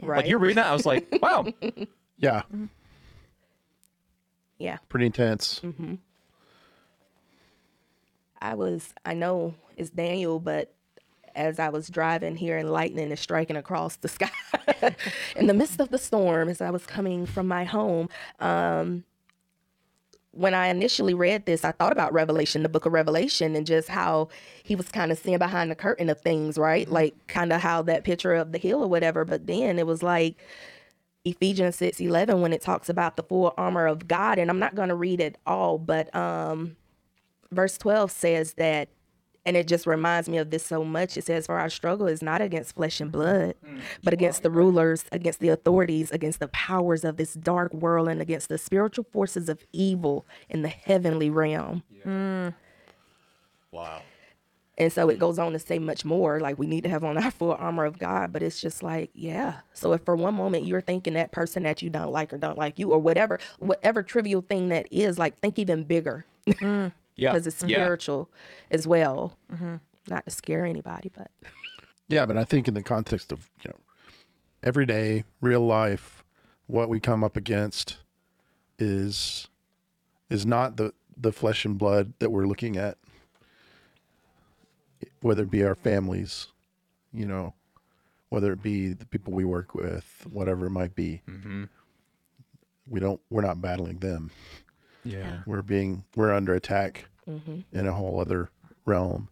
[0.00, 0.18] Right.
[0.18, 1.46] Like you're reading that, I was like, wow.
[2.16, 2.42] Yeah,
[4.58, 4.78] yeah.
[4.88, 5.60] pretty intense.
[8.40, 10.74] I was, I know it's Daniel, but
[11.34, 14.30] as I was driving here and lightning is striking across the sky
[15.36, 18.08] in the midst of the storm as I was coming from my home,
[18.40, 19.04] um,
[20.34, 23.88] when I initially read this, I thought about Revelation, the book of Revelation, and just
[23.88, 24.28] how
[24.64, 26.88] he was kind of seeing behind the curtain of things, right?
[26.88, 29.24] Like kind of how that picture of the hill or whatever.
[29.24, 30.36] But then it was like
[31.24, 34.38] Ephesians 6 11 when it talks about the full armor of God.
[34.38, 36.76] And I'm not going to read it all, but um,
[37.50, 38.88] verse 12 says that
[39.46, 41.16] and it just reminds me of this so much.
[41.18, 43.54] It says, For our struggle is not against flesh and blood,
[44.02, 48.22] but against the rulers, against the authorities, against the powers of this dark world, and
[48.22, 51.82] against the spiritual forces of evil in the heavenly realm.
[53.70, 54.00] Wow.
[54.76, 56.40] And so it goes on to say much more.
[56.40, 59.10] Like we need to have on our full armor of God, but it's just like,
[59.14, 59.58] yeah.
[59.72, 62.58] So if for one moment you're thinking that person that you don't like or don't
[62.58, 66.92] like you or whatever, whatever trivial thing that is, like think even bigger mm.
[67.16, 67.30] Yeah.
[67.32, 67.76] because it's Yeah.
[67.76, 68.28] spiritual
[68.70, 69.36] as well.
[69.52, 69.76] Mm-hmm.
[70.08, 71.30] Not to scare anybody, but
[72.08, 73.78] Yeah, but I think in the context of you know
[74.62, 76.24] everyday real life,
[76.66, 77.98] what we come up against
[78.78, 79.48] is
[80.30, 82.98] is not the the flesh and blood that we're looking at,
[85.20, 86.48] whether it be our families,
[87.12, 87.54] you know,
[88.28, 91.22] whether it be the people we work with, whatever it might be.
[92.88, 93.20] We don't.
[93.30, 94.30] We're not battling them.
[95.04, 95.38] Yeah.
[95.46, 96.04] We're being.
[96.16, 97.06] We're under attack
[97.72, 98.50] in a whole other
[98.84, 99.28] realm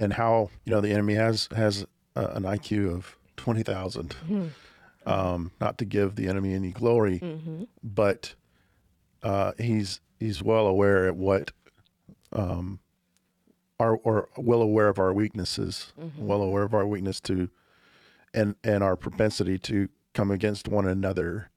[0.00, 1.84] and how you know the enemy has has
[2.16, 3.62] uh, an IQ of twenty
[5.06, 7.20] Um, not to give the enemy any glory,
[7.82, 8.34] but
[9.22, 11.52] uh, he's he's well aware at what
[12.32, 12.78] um,
[13.84, 17.48] our or well aware of our weaknesses, well aware of our weakness to
[18.32, 21.50] and and our propensity to come against one another,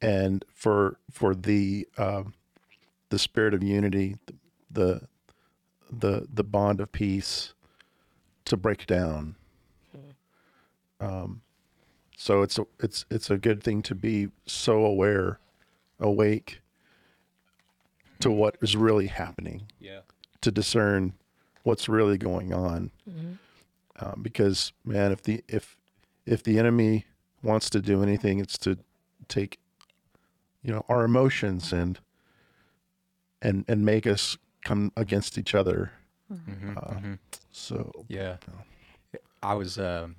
[0.00, 2.34] and for for the um,
[3.08, 4.16] the spirit of unity,
[4.70, 5.02] the
[5.90, 7.54] the the bond of peace
[8.44, 9.36] to break down.
[11.00, 11.42] Um,
[12.16, 15.38] so it's a, it's it's a good thing to be so aware,
[15.98, 16.60] awake
[18.20, 19.62] to what is really happening.
[19.80, 20.00] Yeah.
[20.42, 21.14] to discern
[21.62, 22.90] what's really going on.
[24.00, 25.76] Um, because man, if the if
[26.26, 27.06] if the enemy
[27.42, 28.78] wants to do anything, it's to
[29.28, 29.58] take
[30.62, 31.98] you know our emotions and
[33.40, 35.92] and and make us come against each other.
[36.76, 36.94] Uh,
[37.50, 38.36] So Yeah.
[39.42, 40.14] I was, um,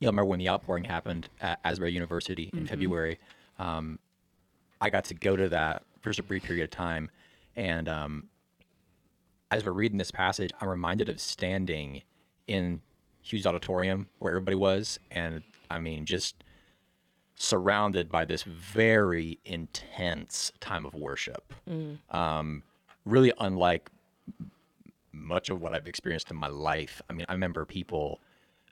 [0.00, 3.18] you know, remember when the outpouring happened at Asbury University in February.
[3.58, 3.98] Um,
[4.80, 7.10] I got to go to that for just a brief period of time.
[7.54, 8.28] And um,
[9.52, 12.02] as we're reading this passage, I'm reminded of standing
[12.46, 12.80] in
[13.20, 14.98] Hughes Auditorium where everybody was.
[15.10, 16.42] And I mean, just
[17.36, 21.52] surrounded by this very intense time of worship.
[22.10, 22.62] Um,
[23.04, 23.90] really unlike
[25.12, 27.02] much of what I've experienced in my life.
[27.10, 28.20] I mean, I remember people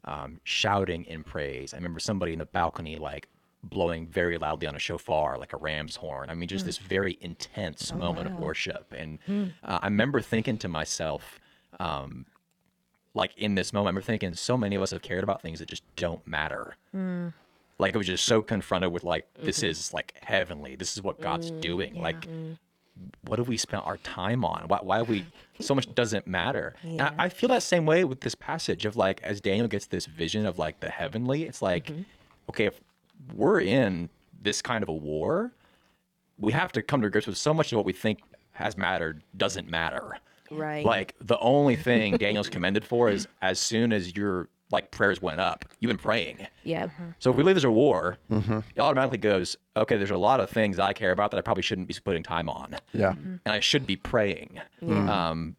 [0.04, 1.74] um, shouting in praise.
[1.74, 3.28] I remember somebody in the balcony like
[3.62, 6.30] blowing very loudly on a shofar, like a ram's horn.
[6.30, 6.68] I mean, just hmm.
[6.68, 8.92] this very intense oh, moment of worship.
[8.96, 9.44] And hmm.
[9.62, 11.38] uh, I remember thinking to myself,
[11.78, 12.26] um,
[13.14, 15.58] like in this moment, I remember thinking so many of us have cared about things
[15.58, 16.76] that just don't matter.
[16.92, 17.28] Hmm.
[17.78, 19.68] Like it was just so confronted with like this mm-hmm.
[19.68, 20.76] is like heavenly.
[20.76, 21.94] This is what God's mm, doing.
[22.00, 22.58] Like mm.
[23.22, 24.64] what have we spent our time on?
[24.68, 25.24] Why, why we
[25.60, 26.74] so much doesn't matter?
[26.82, 29.86] And I, I feel that same way with this passage of like as Daniel gets
[29.86, 32.02] this vision of like the heavenly, it's like, mm-hmm.
[32.50, 32.78] okay, if
[33.34, 34.08] we're in
[34.40, 35.52] this kind of a war,
[36.38, 38.20] we have to come to grips with so much of what we think
[38.52, 40.18] has mattered doesn't matter.
[40.50, 40.84] Right.
[40.84, 45.40] Like the only thing Daniel's commended for is as soon as your like prayers went
[45.40, 46.46] up, you've been praying.
[46.62, 46.88] yeah.
[47.18, 48.60] So if we believe there's a war, mm-hmm.
[48.74, 51.62] it automatically goes, okay, there's a lot of things I care about that I probably
[51.62, 52.76] shouldn't be putting time on.
[52.92, 53.36] yeah, mm-hmm.
[53.44, 54.60] And I should be praying.
[54.82, 55.56] Um,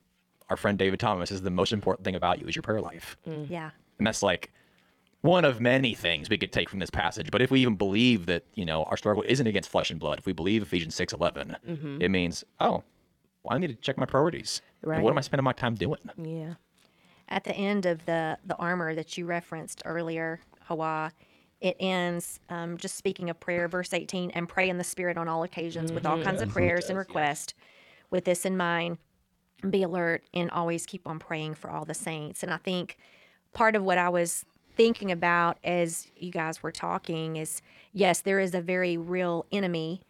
[0.50, 3.18] our friend David Thomas says the most important thing about you is your prayer life.
[3.28, 3.52] Mm-hmm.
[3.52, 3.72] Yeah.
[3.98, 4.52] And that's like
[5.22, 7.30] one of many things we could take from this passage.
[7.32, 10.20] But if we even believe that, you know, our struggle isn't against flesh and blood,
[10.20, 11.58] if we believe Ephesians 6 11,
[12.02, 12.84] it means, oh,
[13.44, 14.62] well, I need to check my priorities.
[14.84, 15.02] Right.
[15.02, 16.00] what am I spending my time doing?
[16.18, 16.56] Yeah.
[17.30, 21.12] At the end of the the armor that you referenced earlier, Hawah,
[21.62, 25.28] it ends um, just speaking of prayer, verse 18, and pray in the spirit on
[25.28, 27.54] all occasions with all kinds of prayers and requests.
[28.10, 28.98] With this in mind,
[29.70, 32.44] be alert and always keep on praying for all the saints.
[32.44, 32.98] And I think
[33.54, 34.44] part of what I was
[34.76, 37.62] thinking about as you guys were talking is
[37.94, 40.02] yes, there is a very real enemy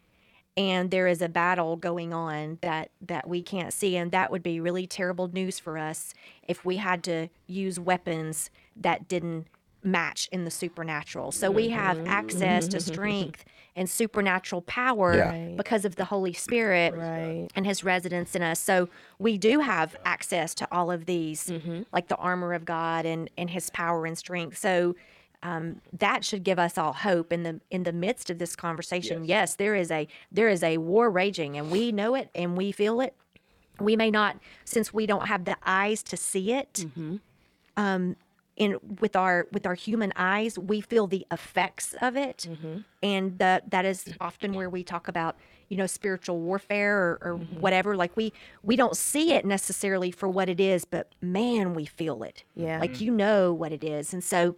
[0.56, 3.96] and there is a battle going on that that we can't see.
[3.96, 6.14] And that would be really terrible news for us
[6.46, 9.46] if we had to use weapons that didn't
[9.82, 11.32] match in the supernatural.
[11.32, 15.48] So we have access to strength and supernatural power Yeah.
[15.56, 17.48] because of the Holy Spirit Right.
[17.56, 18.60] and his residence in us.
[18.60, 21.50] So we do have access to all of these,
[21.92, 24.58] like the armor of God and and His power and strength.
[24.58, 24.94] So
[25.42, 29.24] um, that should give us all hope in the in the midst of this conversation.
[29.24, 29.56] Yes.
[29.56, 33.00] there is a there is a war raging, and we know it and we feel
[33.00, 33.14] it.
[33.80, 36.84] We may not, since we don't have the eyes to see it.
[37.76, 38.16] Um,
[38.56, 42.80] in with our with our human eyes, we feel the effects of it, mm-hmm.
[43.02, 45.36] and that that is often where we talk about
[45.68, 47.60] you know spiritual warfare or, or mm-hmm.
[47.60, 47.96] whatever.
[47.96, 52.22] Like we we don't see it necessarily for what it is, but man, we feel
[52.22, 52.44] it.
[52.54, 52.78] Yeah.
[52.78, 54.56] like you know what it is, and so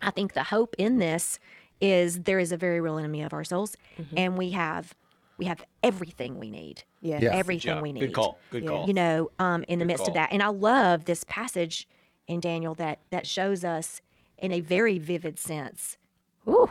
[0.00, 1.38] I think the hope in this
[1.80, 4.16] is there is a very real enemy of our souls, mm-hmm.
[4.16, 4.94] and we have
[5.38, 6.84] we have everything we need.
[7.00, 7.18] Yeah.
[7.20, 7.30] Yeah.
[7.32, 8.00] everything we need.
[8.00, 8.38] Good call.
[8.50, 8.68] Good Yeah.
[8.68, 8.86] call.
[8.86, 10.10] You know, um, in the midst call.
[10.10, 11.88] of that, and I love this passage
[12.26, 14.00] in Daniel that that shows us
[14.38, 15.96] in a very vivid sense.
[16.48, 16.70] Ooh,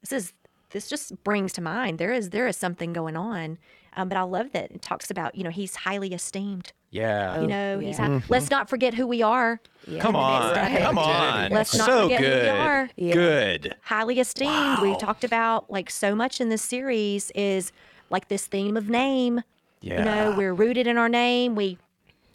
[0.00, 0.32] this is
[0.70, 3.58] this just brings to mind there is there is something going on,
[3.96, 6.72] um, but I love that it talks about you know he's highly esteemed.
[6.90, 7.40] yeah.
[7.40, 8.18] You know, he's yeah.
[8.18, 9.60] high, let's not forget who we are.
[9.86, 10.54] Yeah, Come on.
[10.54, 11.50] Come on.
[11.50, 12.48] Let's not so forget who we good.
[12.48, 12.90] are.
[12.96, 13.14] Yeah.
[13.14, 13.76] Good.
[13.82, 14.78] highly esteemed.
[14.80, 17.72] We've talked about like so much in this series is
[18.10, 19.42] like this theme of name.
[19.80, 19.98] Yeah.
[19.98, 21.54] You know, we're rooted in our name.
[21.56, 21.78] We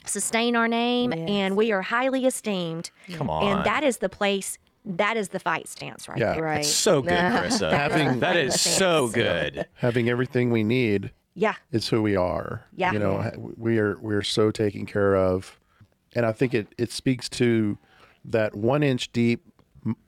[0.08, 1.30] sustain our name Yes.
[1.30, 2.91] and we are highly esteemed.
[3.13, 3.43] Come on.
[3.58, 6.34] And that is the place, that is the fight stance right Yeah.
[6.34, 6.43] there.
[6.43, 6.65] Right.
[6.65, 7.72] So good, Crissa.
[7.72, 9.65] Having- that is so good.
[9.76, 11.54] having everything we need Yeah.
[11.72, 12.65] It's who we are.
[12.76, 12.93] Yeah.
[12.93, 15.60] You know, we are we're so taken care of,
[16.15, 17.78] and I think it it speaks to
[18.26, 19.43] that one inch deep,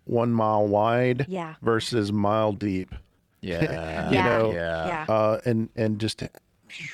[0.05, 1.53] one mile wide, Yeah.
[1.61, 2.93] versus mile deep.
[3.41, 4.09] Yeah.
[4.09, 4.23] You yeah.
[4.37, 4.87] know, Yeah.
[4.87, 5.05] Yeah.
[5.07, 6.23] uh, and and just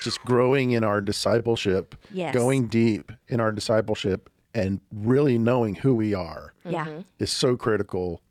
[0.01, 2.33] just growing in our discipleship, Yes.
[2.33, 6.85] going deep in our discipleship, and really knowing who we are yeah.
[6.85, 7.01] Mm-hmm.
[7.19, 8.21] is so critical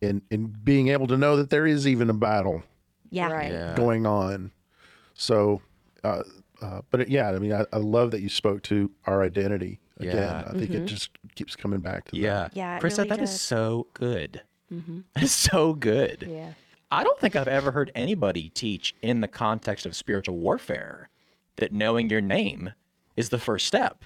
[0.00, 2.62] in in being able to know that there is even a battle
[3.10, 3.30] Yeah.
[3.30, 3.52] Right.
[3.52, 3.74] Yeah.
[3.76, 4.50] going on.
[5.14, 5.60] So,
[6.02, 6.22] uh,
[6.60, 9.80] uh, but it, yeah, I mean, I, I love that you spoke to our identity
[10.00, 10.16] again.
[10.16, 10.44] Yeah.
[10.48, 12.18] I think it just keeps coming back to that.
[12.18, 12.48] Yeah.
[12.52, 13.40] Yeah, it Crissa, really that is does.
[13.40, 14.42] so good.
[15.14, 16.26] That is so good.
[16.28, 16.54] Yeah.
[16.94, 21.08] I don't think I've ever heard anybody teach in the context of spiritual warfare
[21.56, 22.72] that knowing your name
[23.16, 24.04] is the first step.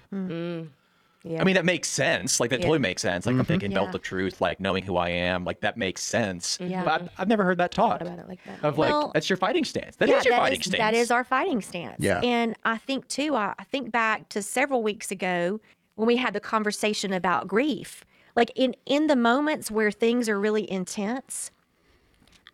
[1.24, 1.40] Yeah.
[1.40, 2.38] I mean, that makes sense.
[2.40, 3.26] Like, that totally makes sense.
[3.26, 3.46] Like, I'm mm-hmm.
[3.48, 3.96] thinking belt Yeah.
[3.96, 5.44] of truth, like knowing who I am.
[5.44, 6.58] Like, that makes sense.
[6.60, 6.84] Yeah.
[6.84, 8.00] But I've, I've never heard that taught.
[8.00, 8.62] about it like that.
[8.62, 9.96] Of like, Well, that's your fighting stance.
[9.96, 10.78] That is yeah, your that fighting is- stance.
[10.78, 11.96] That is our fighting stance.
[11.98, 12.20] Yeah.
[12.20, 15.60] And I think too, I, I think back to several weeks ago
[15.96, 18.04] when we had the conversation about grief.
[18.36, 21.50] Like in in the moments where things are really intense,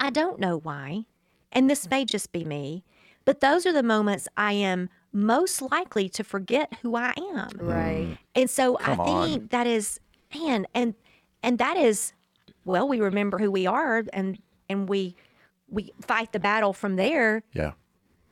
[0.00, 1.06] I don't know why,
[1.52, 2.84] and this may just be me,
[3.24, 7.50] but those are the moments I am most likely to forget who I am.
[7.56, 8.06] Right.
[8.08, 8.18] Mm.
[8.34, 9.28] And so Come I on.
[9.28, 10.00] think that is
[10.34, 10.94] man and
[11.42, 12.12] and that is
[12.64, 15.14] well we remember who we are and and we
[15.70, 17.44] we fight the battle from there.
[17.52, 17.72] Yeah.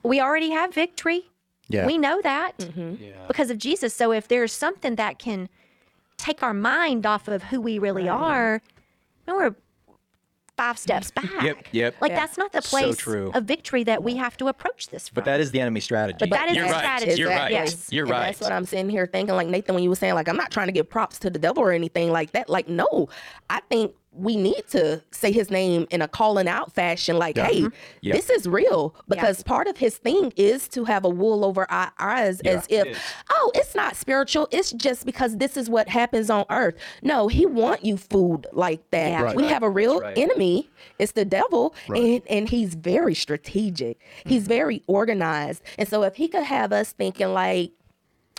[0.03, 1.29] We already have victory.
[1.69, 1.85] Yeah.
[1.85, 3.01] We know that mm-hmm.
[3.01, 3.27] Yeah.
[3.27, 3.93] because of Jesus.
[3.93, 5.47] So if there's something that can
[6.17, 8.61] take our mind off of who we really are,
[9.25, 9.55] then we're
[10.57, 11.25] five steps back.
[11.41, 11.95] Yep, yep.
[11.99, 12.19] Like Yeah.
[12.19, 13.31] that's not the So place true.
[13.33, 15.15] of victory that we have to approach this from.
[15.15, 16.17] But that is the enemy strategy.
[16.19, 16.79] But that is You're the right.
[16.79, 17.19] strategy.
[17.21, 17.51] You're right.
[17.51, 17.87] Yes.
[17.91, 18.25] You're And right.
[18.27, 19.35] That's what I'm sitting here thinking.
[19.35, 21.39] Like Nathan, when you were saying, like, I'm not trying to give props to the
[21.39, 22.49] devil or anything like that.
[22.49, 23.09] Like, no,
[23.49, 27.17] I think we need to say his name in a calling out fashion.
[27.17, 27.75] Like, hey, mm-hmm.
[28.01, 28.13] Yeah.
[28.13, 28.95] this is real.
[29.07, 32.87] Because part of his thing is to have a wool over our eyes as if,
[32.87, 32.97] is.
[33.31, 34.47] oh, it's not spiritual.
[34.51, 36.75] It's just because this is what happens on earth.
[37.01, 39.09] No, he want you food like that.
[39.09, 39.21] Yeah.
[39.23, 39.35] Right.
[39.35, 40.17] We have a real right.
[40.17, 40.69] enemy.
[40.99, 43.99] It's the devil, and and he's very strategic.
[44.25, 44.49] He's mm-hmm.
[44.49, 47.71] very organized, and so if he could have us thinking like,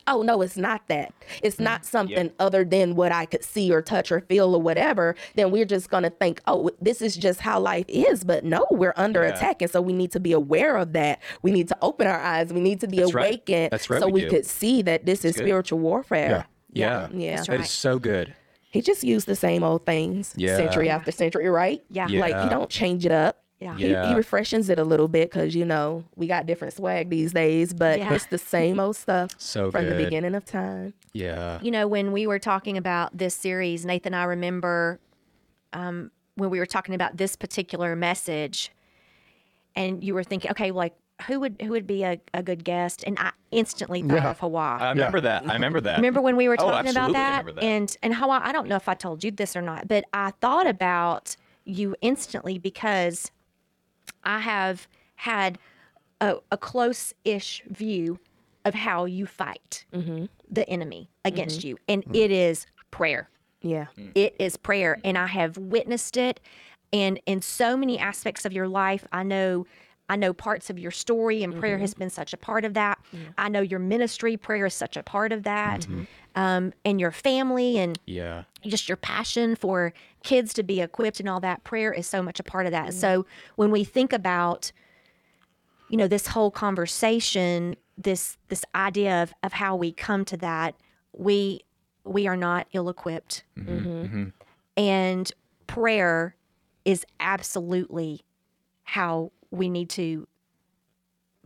[0.06, 1.12] oh no, it's not that.
[1.42, 4.60] It's mm, not something other than what I could see or touch or feel or
[4.62, 5.14] whatever.
[5.34, 8.24] Then we're just gonna think, oh, this is just how life is.
[8.24, 9.30] But no, we're under Yeah.
[9.34, 11.20] attack, and so we need to be aware of that.
[11.42, 12.52] We need to open our eyes.
[12.52, 13.26] We need to be That's right.
[13.26, 14.30] awakened, That's right, so we we do.
[14.30, 15.42] could see that this is good.
[15.44, 16.46] spiritual warfare.
[16.72, 17.08] yeah.
[17.12, 17.36] Yeah.
[17.36, 17.68] That's That is right.
[17.68, 18.34] so good.
[18.70, 20.56] He just used the same old things, Yeah.
[20.56, 21.84] century after century, right?
[21.90, 22.08] Yeah.
[22.08, 22.20] Yeah.
[22.20, 23.43] Like he don't change it up.
[23.64, 23.76] Yeah.
[23.76, 24.08] He, Yeah.
[24.08, 27.72] he refreshes it a little bit because you know we got different swag these days,
[27.72, 28.12] but Yeah.
[28.12, 30.92] it's the same old stuff So from the beginning of time.
[31.14, 31.58] Yeah.
[31.62, 35.00] you know, when we were talking about this series, Nathan, I remember
[35.72, 38.70] um, when we were talking about this particular message,
[39.74, 40.94] and you were thinking, okay, like
[41.26, 43.02] who would who would be a, a good guest?
[43.06, 44.30] And I instantly thought Yeah.
[44.30, 44.80] of Hawah.
[44.80, 45.48] I remember that.
[45.48, 45.96] I remember that.
[45.96, 47.54] Remember when we were Oh, talking about absolutely, I that?
[47.54, 47.64] that.
[47.64, 50.32] And and Hawah, I don't know if I told you this or not, but I
[50.40, 53.30] thought about you instantly because
[54.24, 55.58] I have had
[56.20, 58.18] a, a close-ish view
[58.64, 60.26] of how you fight mm-hmm.
[60.50, 61.68] the enemy against mm-hmm.
[61.68, 63.28] you, and it is prayer.
[63.60, 63.86] Yeah.
[63.98, 64.12] Mm.
[64.14, 66.40] It is prayer, and I have witnessed it,
[66.92, 69.66] and in so many aspects of your life, I know.
[70.08, 72.00] I know parts of your story, and prayer has mm-hmm.
[72.00, 72.98] been such a part of that.
[73.38, 76.04] I know your ministry, prayer is such a part of that, mm-hmm.
[76.34, 78.44] um, and your family, and yeah.
[78.66, 82.38] just your passion for kids to be equipped and all that prayer is so much
[82.38, 82.92] a part of that.
[82.92, 83.24] So
[83.56, 84.72] when we think about
[85.88, 90.74] you know this whole conversation this this idea of of how we come to that
[91.12, 91.60] we
[92.04, 94.28] we are not ill equipped mm-hmm.
[94.76, 95.32] and
[95.66, 96.36] prayer
[96.84, 98.22] is absolutely
[98.82, 100.26] how we need to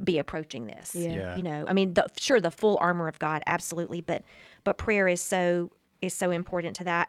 [0.03, 1.11] be approaching this Yeah.
[1.15, 1.37] Yeah.
[1.37, 4.23] you know i mean the, sure the full armor of god absolutely but
[4.65, 7.09] but prayer is so is so important to that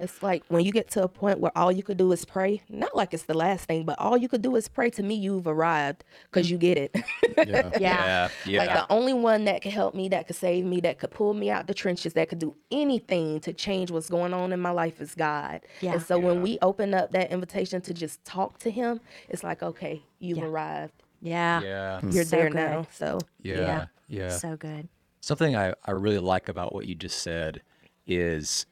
[0.00, 2.62] It's like when you get to a point where all you could do is pray,
[2.68, 4.88] not like it's the last thing, but all you could do is pray.
[4.90, 6.96] To me, you've arrived because you get it.
[7.46, 7.70] Yeah.
[7.80, 8.28] Yeah.
[8.44, 8.58] Yeah.
[8.64, 11.32] Like the only one that could help me, that could save me, that could pull
[11.32, 14.70] me out the trenches, that could do anything to change what's going on in my
[14.70, 15.62] life is God.
[15.80, 15.94] Yeah.
[15.94, 19.62] And so when we open up that invitation to just talk to Him, it's like,
[19.62, 20.44] okay, you've Yeah.
[20.44, 20.92] arrived.
[21.22, 22.00] yeah yeah.
[22.10, 22.56] You're So there good.
[22.56, 22.86] now.
[22.92, 23.86] So Yeah.
[24.08, 24.28] Yeah.
[24.30, 24.88] so good
[25.22, 27.62] Something I, I really like about what you just said
[28.06, 28.66] is,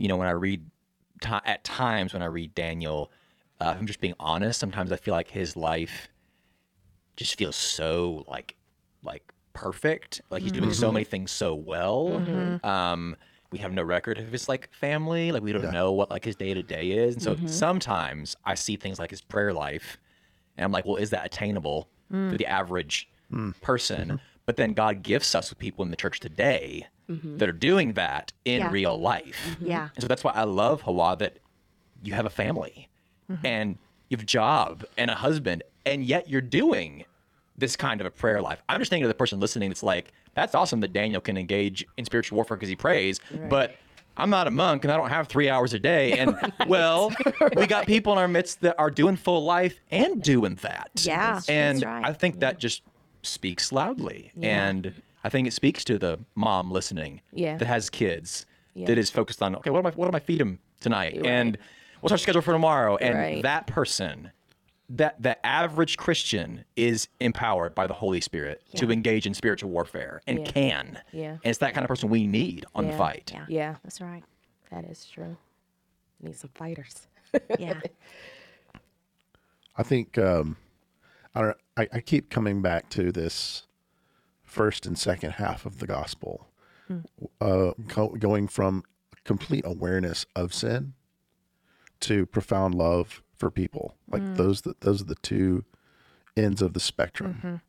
[0.00, 0.64] you know, when I read,
[1.20, 3.12] ti at times when I read Daniel,
[3.60, 6.08] uh, if I'm just being honest, sometimes I feel like his life
[7.16, 8.56] just feels so like,
[9.04, 10.22] like perfect.
[10.30, 10.94] Like he's doing so mm-hmm.
[10.94, 12.08] many things so well.
[12.08, 12.66] Mm-hmm.
[12.66, 13.14] Um,
[13.52, 15.32] we have no record of his like family.
[15.32, 17.16] Like we don't know what like his day to day is.
[17.16, 17.46] And so mm-hmm.
[17.46, 19.98] sometimes I see things like his prayer life
[20.56, 22.30] and I'm like, well, is that attainable mm.
[22.30, 23.58] to the average mm.
[23.60, 24.18] person?
[24.50, 27.36] But then God gifts us with people in the church today mm-hmm.
[27.36, 28.70] that are doing that in Yeah.
[28.72, 29.38] real life.
[29.48, 29.66] Mm-hmm.
[29.68, 29.90] Yeah.
[29.94, 31.36] And so that's why I love Hawah that
[32.02, 32.88] you have a family
[33.30, 33.46] mm-hmm.
[33.46, 33.78] and
[34.08, 37.04] you have a job and a husband, and yet you're doing
[37.56, 38.60] this kind of a prayer life.
[38.68, 41.86] I'm just thinking of the person listening that's like, that's awesome that Daniel can engage
[41.96, 43.76] in spiritual warfare because he prays, but
[44.16, 46.10] I'm not a monk and I don't have three hours a day.
[46.18, 47.12] And well,
[47.56, 50.90] we got people in our midst that are doing full life and doing that.
[50.96, 52.04] Yeah, and right.
[52.04, 52.82] I think that just
[53.22, 54.32] speaks loudly.
[54.42, 54.94] And
[55.24, 57.56] I think it speaks to the mom listening Yeah.
[57.58, 58.86] that has kids Yeah.
[58.86, 61.20] that is focused on okay, what am I what am I feed them tonight?
[61.26, 61.58] And
[62.00, 62.96] what's our schedule for tomorrow?
[62.96, 63.42] And Right.
[63.42, 64.32] that person
[64.92, 70.20] that the average Christian is empowered by the Holy Spirit to engage in spiritual warfare
[70.26, 70.44] and Yeah.
[70.52, 70.98] can.
[71.12, 71.30] Yeah.
[71.32, 73.30] And it's that kind of person we need on the fight.
[73.32, 73.44] Yeah.
[73.48, 74.24] Yeah, That's right.
[74.72, 75.36] that is true.
[76.20, 77.06] Need some fighters.
[77.58, 77.80] Yeah.
[79.76, 80.56] I think um,
[81.34, 81.56] I don't.
[81.76, 83.66] I, I keep coming back to this
[84.42, 86.48] first and second half of the gospel,
[87.40, 88.82] uh, go, going from
[89.24, 90.94] complete awareness of sin
[92.00, 93.94] to profound love for people.
[94.10, 95.64] Like those, th- those are the two
[96.36, 97.60] ends of the spectrum.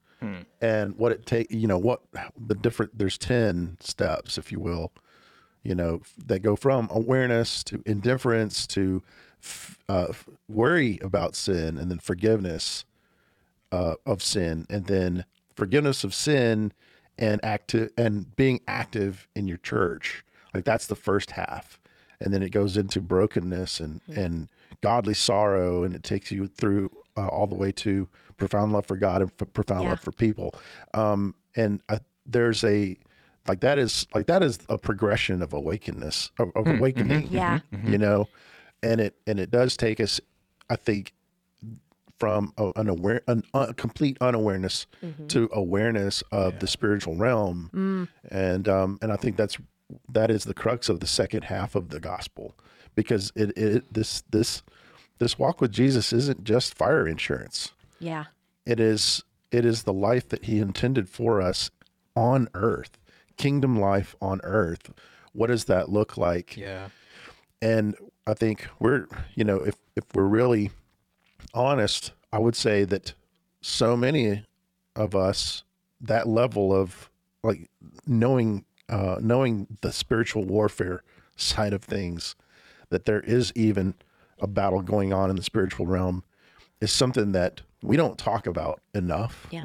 [0.62, 2.01] And what it take, you know, what
[2.39, 2.97] the different.
[2.97, 4.91] There's ten steps, if you will,
[5.64, 9.01] you know, that go from awareness to indifference to
[9.41, 12.86] f- uh, f- worry about sin and then forgiveness
[13.72, 16.72] uh, of sin and then forgiveness of sin
[17.17, 20.24] and active and being active in your church.
[20.53, 21.80] Like that's the first half.
[22.19, 24.47] And then it goes into brokenness and, and
[24.82, 25.84] godly sorrow.
[25.84, 28.07] And it takes you through uh, all the way to
[28.38, 29.89] profound love for God and f- profound Yeah.
[29.91, 30.53] love for people.
[30.93, 32.97] Um, and I, there's a,
[33.47, 37.61] like that is like that is a progression of awakeness of, of awakening Yeah.
[37.84, 38.28] you know
[38.84, 40.22] and it and it does take us
[40.69, 41.13] i think
[42.22, 45.26] from a, an aware an a complete unawareness mm-hmm.
[45.26, 47.72] to awareness of the spiritual realm.
[47.74, 48.07] Mm.
[48.30, 49.57] And um and i think that's
[50.07, 52.55] that is the crux of the second half of the gospel
[52.93, 54.61] because it, it this this
[55.17, 57.72] this walk with jesus isn't just fire insurance.
[57.99, 58.26] Yeah.
[58.67, 61.72] it is it is the life that he intended for us
[62.15, 62.99] on earth
[63.38, 64.91] kingdom life on earth.
[65.34, 66.55] What does that look like?
[66.55, 66.89] Yeah.
[67.59, 67.95] and
[68.28, 70.69] I think we're, you know, if if we're really
[71.53, 73.13] honest, I would say that
[73.61, 74.45] so many
[74.95, 75.63] of us
[76.01, 77.09] that level of
[77.43, 77.69] like
[78.07, 81.01] knowing uh, knowing the spiritual warfare
[81.37, 82.35] side of things,
[82.89, 83.93] that there is even
[84.39, 86.23] a battle going on in the spiritual realm,
[86.81, 89.63] is something that we don't talk about enough Yeah.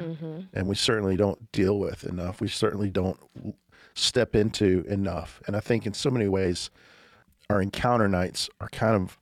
[0.55, 2.41] and we certainly don't deal with enough.
[2.41, 3.19] We certainly don't
[3.95, 5.41] step into enough.
[5.47, 6.71] And I think in so many ways,
[7.51, 9.19] our encounter nights are kind of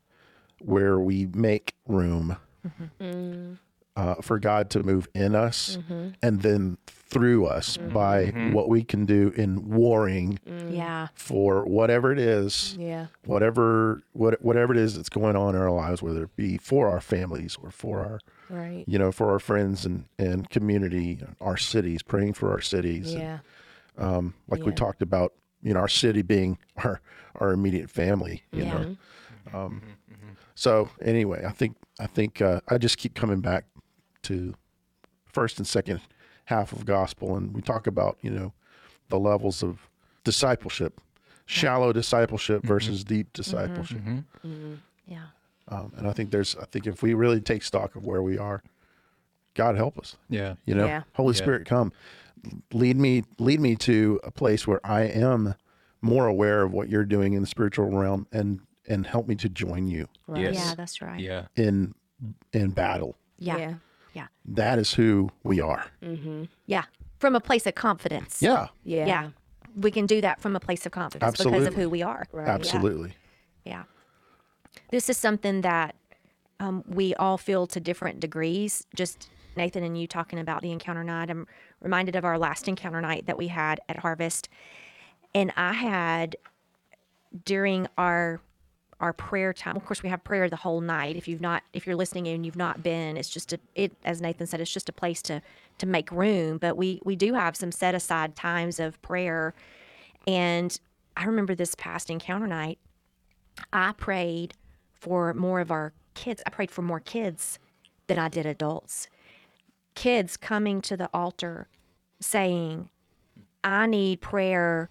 [0.61, 2.36] where we make room
[3.96, 5.78] uh, for God to move in us
[6.22, 11.08] and then through us by what we can do in warring Yeah.
[11.14, 13.06] for whatever it is Yeah.
[13.24, 16.88] whatever what, whatever it is that's going on in our lives whether it be for
[16.88, 18.84] our families or for our Right.
[18.88, 23.20] you know for our friends and and community our cities praying for our cities and,
[23.22, 23.38] Yeah.
[23.96, 27.00] um, like we talked about you know our city being our
[27.36, 28.72] our immediate family you Yeah.
[28.82, 28.96] know
[29.52, 29.82] um,
[30.55, 33.64] so anyway i think i think uh, i just keep coming back
[34.22, 34.55] to
[35.26, 36.00] first and second
[36.46, 37.36] half of gospel.
[37.36, 38.52] And we talk about you know
[39.09, 39.88] the levels of
[40.24, 41.00] discipleship
[41.46, 44.00] shallow discipleship versus deep discipleship.
[45.07, 45.18] Yeah.
[45.68, 48.38] um, and i think there's i think if we really take stock of where we
[48.38, 48.62] are
[49.55, 50.16] god help us.
[50.30, 50.55] Yeah.
[50.64, 51.02] you know Yeah.
[51.14, 51.42] holy Yeah.
[51.42, 51.92] spirit come.
[52.72, 55.55] Lead me lead me to a place where i am
[56.02, 59.49] more aware of what you're doing in the spiritual realm and and help me to
[59.49, 60.43] join you Right.
[60.43, 60.55] Yes.
[60.55, 60.74] Yeah.
[60.74, 61.20] That's right.
[61.20, 61.47] Yeah.
[61.57, 61.95] in
[62.53, 63.57] in battle Yeah.
[63.59, 63.74] Yeah.
[64.14, 64.26] Yeah.
[64.47, 65.87] that is who we are
[66.66, 66.85] Yeah.
[67.18, 68.41] From a place of confidence.
[68.43, 69.07] yeah Yeah.
[69.07, 69.30] Yeah.
[69.76, 72.26] We can do that from a place of confidence because of who we are.
[72.32, 72.49] Right.
[72.49, 73.14] absolutely
[73.64, 73.85] Yeah.
[74.91, 75.95] This is something that
[76.61, 78.87] um, we all feel to different degrees.
[78.95, 81.30] Just Nathan and you talking about the encounter night.
[81.30, 81.47] I'm
[81.80, 84.49] reminded of our last encounter night that we had at Harvest.
[85.35, 86.37] And I had
[87.45, 88.41] during our
[89.01, 89.76] our prayer time.
[89.76, 91.16] Of course, we have prayer the whole night.
[91.16, 94.20] If you've not, if you're listening and you've not been, it's just a, it, as
[94.20, 95.42] Nathan said, it's just a place to
[95.78, 96.59] to make room.
[96.59, 99.55] But we we do have some set aside times of prayer.
[100.26, 100.78] And
[101.16, 102.78] I remember this past encounter night,
[103.72, 104.55] I prayed
[104.92, 106.42] for more of our kids.
[106.47, 107.59] I prayed for more kids
[108.07, 109.09] than I did adults.
[109.95, 111.68] Kids coming to the altar
[112.20, 112.88] saying,
[113.62, 114.90] I need prayer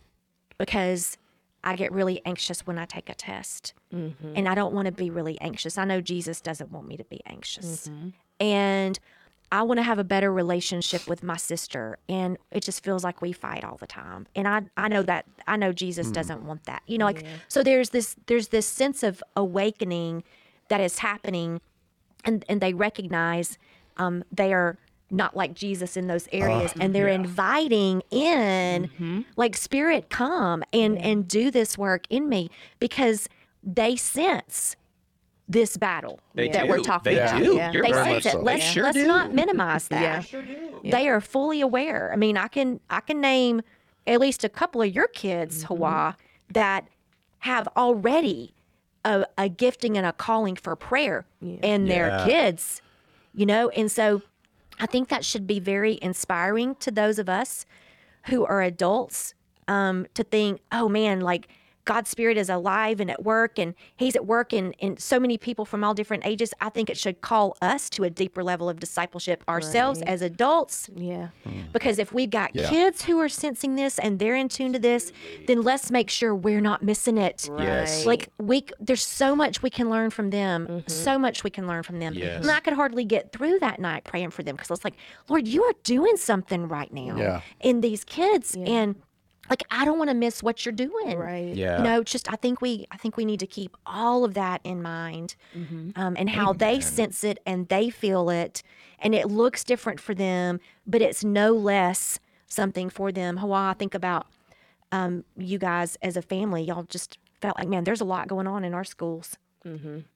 [0.58, 1.18] because
[1.64, 3.74] I get really anxious when I take a test.
[3.94, 4.34] Mm-hmm.
[4.36, 5.78] And I don't want to be really anxious.
[5.78, 7.88] I know Jesus doesn't want me to be anxious.
[7.88, 8.10] Mm-hmm.
[8.40, 9.00] And
[9.52, 12.00] I want to have a better relationship with my sister.
[12.10, 14.26] And it just feels like we fight all the time.
[14.36, 16.14] And I, I know that I know Jesus hmm.
[16.14, 16.82] doesn't want that.
[16.88, 20.24] You know, like so there's this there's this sense of awakening
[20.70, 21.62] that is happening
[22.26, 23.60] and and they recognize
[23.98, 24.80] um, they are
[25.14, 31.28] not like Jesus in those areas and they're inviting in like spirit come and and
[31.28, 32.50] do this work in me
[32.80, 33.30] because
[33.64, 34.76] they sense
[35.48, 36.70] this battle They that do.
[36.70, 37.44] we're talking They about.
[37.44, 37.56] do.
[37.56, 37.72] Yeah.
[37.72, 37.94] They right.
[38.24, 38.32] sense it.
[38.32, 38.40] so.
[38.40, 39.08] Let's, They sure let's do.
[39.08, 40.26] not minimize that.
[40.84, 42.12] They are fully aware.
[42.12, 43.62] I mean, I can I can name
[44.08, 45.74] at least a couple of your kids, Mm-hmm.
[45.84, 46.16] Hawah,
[46.54, 46.88] that
[47.40, 48.54] have already
[49.06, 52.26] a, a gifting and a calling for prayer in their Yeah.
[52.26, 52.82] kids,
[53.36, 54.22] you know, and so
[54.80, 57.66] I think that should be very inspiring to those of us
[58.28, 59.34] who are adults
[59.68, 61.48] um, to think, oh man, like
[61.86, 65.38] God's spirit is alive and at work, and He's at work in, in so many
[65.38, 66.54] people from all different ages.
[66.62, 70.90] I think it should call us to a deeper level of discipleship ourselves as adults.
[70.96, 71.30] Yeah.
[71.72, 72.70] Because if we've got Yeah.
[72.70, 75.12] kids who are sensing this and they're in tune to this,
[75.48, 77.50] then let's make sure we're not missing it.
[77.58, 78.06] Yes.
[78.06, 80.68] Like we, there's so much we can learn from them.
[80.68, 80.90] Mm-hmm.
[80.90, 82.14] So much we can learn from them.
[82.14, 82.42] Yes.
[82.42, 84.96] And I could hardly get through that night praying for them because I was like,
[85.30, 87.42] Lord, you are doing something right now Yeah.
[87.60, 88.96] in these kids, and
[89.50, 91.18] like I don't want to miss what you're doing.
[91.18, 91.54] Right.
[91.54, 91.78] Yeah.
[91.78, 94.62] You know, just I think we I think we need to keep all of that
[94.64, 95.36] in mind,
[95.96, 98.64] um, and how they sense it and they feel it,
[99.00, 103.38] and it looks different for them, but it's no less something for them.
[103.40, 104.28] Hawah, I think about
[104.92, 106.64] um, you guys as a family.
[106.64, 109.38] Y'all just felt like, man, there's a lot going on in our schools,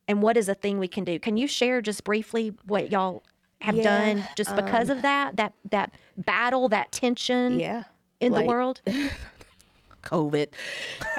[0.08, 1.20] and what is a thing we can do?
[1.20, 3.24] Can you share just briefly what y'all
[3.62, 7.84] have Yeah, done just because of that that that battle, that tension Yeah.
[8.20, 8.82] In Like- the world?
[10.04, 10.48] COVID.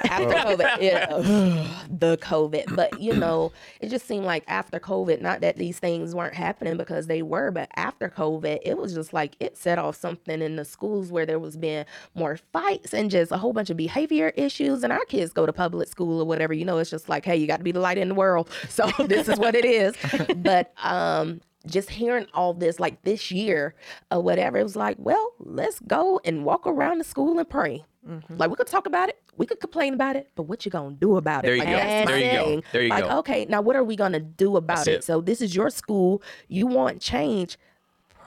[0.09, 1.07] After COVID, yeah,
[1.91, 2.75] the COVID.
[2.75, 6.79] But you know, it just seemed like after COVID, not that these things weren't happening
[6.79, 10.57] because they were, but after COVID, it was just like it set off something in
[10.57, 11.85] the schools where there was being
[12.15, 14.83] more fights and just a whole bunch of behavior issues.
[14.83, 16.55] And our kids go to public school or whatever.
[16.55, 18.49] You know, it's just like, hey, you got to be the light in the world.
[18.71, 19.97] So this is what it is.
[20.37, 23.75] But um just hearing all this like this year
[24.11, 27.85] or whatever, it was like, well, let's go and walk around the school and pray.
[28.09, 28.37] Mm-hmm.
[28.37, 30.95] Like we could talk about it, we could complain about it, but what you gonna
[30.95, 31.49] do about it?
[31.49, 31.77] There you like, go.
[31.77, 32.63] There my you go.
[32.73, 33.19] There you like, go.
[33.19, 34.93] okay, now what are we gonna do about it?
[34.93, 35.05] it.
[35.05, 36.23] So this is your school.
[36.49, 37.59] You want change?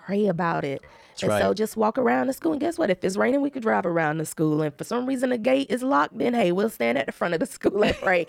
[0.05, 0.81] Pray about it.
[1.23, 2.51] And so just walk around the school.
[2.53, 2.89] And guess what?
[2.89, 4.61] If it's raining, we could drive around the school.
[4.61, 7.33] And for some reason the gate is locked, then hey, we'll stand at the front
[7.33, 8.27] of the school and pray.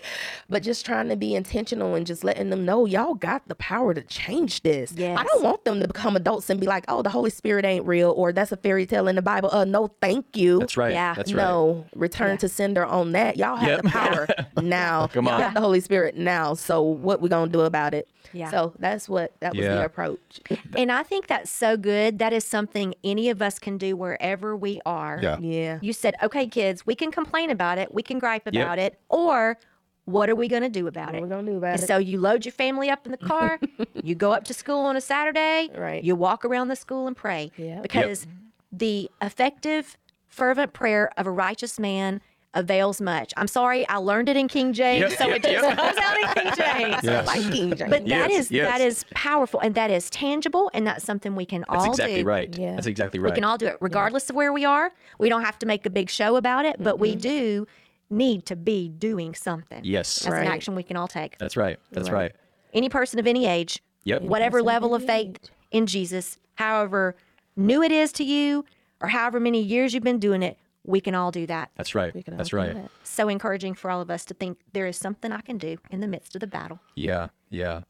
[0.49, 3.93] but just trying to be intentional and just letting them know y'all got the power
[3.93, 4.93] to change this.
[4.97, 7.85] I don't want them to become adults and be like, oh, the Holy Spirit ain't
[7.85, 9.49] real or that's a fairy tale in the Bible.
[9.51, 10.59] Uh, no, thank you.
[10.59, 10.93] That's right.
[10.93, 11.13] Yeah.
[11.15, 11.43] That's right.
[11.43, 13.37] no, return to sender on that.
[13.37, 13.81] Y'all have Yep.
[13.83, 14.27] the power
[14.61, 15.07] now.
[15.07, 15.41] Come Y'all on.
[15.41, 16.53] have the Holy Spirit now.
[16.53, 18.07] So what we gonna do about it?
[18.31, 18.49] Yeah.
[18.49, 19.75] So that's what that was Yeah.
[19.75, 20.39] the approach.
[20.75, 22.19] And I think that's so good.
[22.19, 25.19] That is something any of us can do wherever we are.
[25.21, 25.37] Yeah.
[25.39, 25.79] Yeah.
[25.81, 28.53] You said, okay, kids, we can complain about it, we can gripe Yep.
[28.55, 29.57] about it, or
[30.05, 31.21] what are we going to do about What it?
[31.23, 31.87] we gonna do about And it?
[31.87, 33.59] so you load your family up in the car,
[34.03, 36.03] you go up to school on a Saturday, Right.
[36.03, 37.51] you walk around the school and pray.
[37.57, 37.83] Yep.
[37.83, 38.27] Because
[38.71, 39.97] the effective,
[40.27, 42.19] fervent prayer of a righteous man
[42.55, 43.33] avails much.
[43.37, 45.77] I'm sorry, I learned it in King James, Yep, so yep, it just yep.
[45.77, 47.03] comes out in King James.
[47.03, 47.27] Yes.
[47.27, 47.89] Like King James.
[47.89, 48.71] But that Yes, is yes.
[48.71, 52.21] that is powerful and that is tangible and that's something we can That's all exactly
[52.21, 52.27] do.
[52.27, 52.55] right.
[52.57, 52.75] Yeah.
[52.75, 53.31] That's exactly right.
[53.31, 54.91] We can all do it regardless of where we are.
[55.19, 57.01] We don't have to make a big show about it, but Mm-hmm.
[57.01, 57.67] we do
[58.09, 59.81] need to be doing something.
[59.83, 60.19] yes.
[60.19, 60.45] That's Right.
[60.45, 61.37] an action we can all take.
[61.39, 61.79] That's right.
[61.91, 62.33] That's right.
[62.73, 64.23] Any person of any age, Yep.
[64.23, 65.37] whatever level of faith
[65.71, 67.15] in Jesus, however
[67.55, 68.65] new it is to you,
[69.01, 71.71] or however many years you've been doing it, we can all do that.
[71.75, 72.13] That's right.
[72.13, 72.89] can That's all do right.
[73.03, 76.01] So encouraging for all of us to think there is something I can do in
[76.01, 76.79] the midst of the battle.
[76.95, 77.29] Yeah.
[77.49, 77.81] Yeah.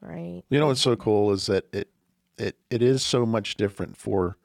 [0.00, 0.42] right.
[0.48, 1.88] You know what's so cool is that it
[2.38, 4.36] it it is so much different for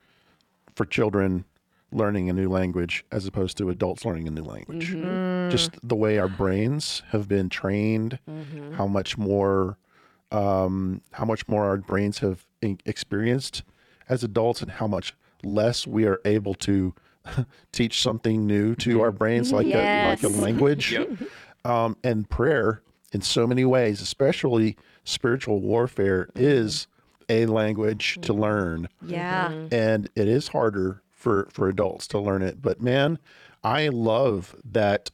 [0.75, 1.45] for children
[1.91, 4.91] learning a new language as opposed to adults learning a new language.
[4.91, 5.05] Mm-hmm.
[5.05, 5.51] Mm.
[5.51, 8.73] Just the way our brains have been trained, mm-hmm.
[8.73, 9.77] how much more
[10.31, 13.63] um, how much more our brains have in- experienced
[14.09, 16.93] as adults, and how much less we are able to
[17.71, 19.01] teach something new to mm-hmm.
[19.01, 20.38] our brains, like a, like a Yes.
[20.38, 20.97] language
[21.65, 26.88] um, and prayer in so many ways, especially spiritual warfare, is
[27.30, 28.41] a language to mm-hmm.
[28.41, 29.49] learn, Yeah.
[29.49, 29.73] Mm-hmm.
[29.73, 32.61] and it is harder for for adults to learn it.
[32.61, 33.19] But man,
[33.63, 35.11] I love that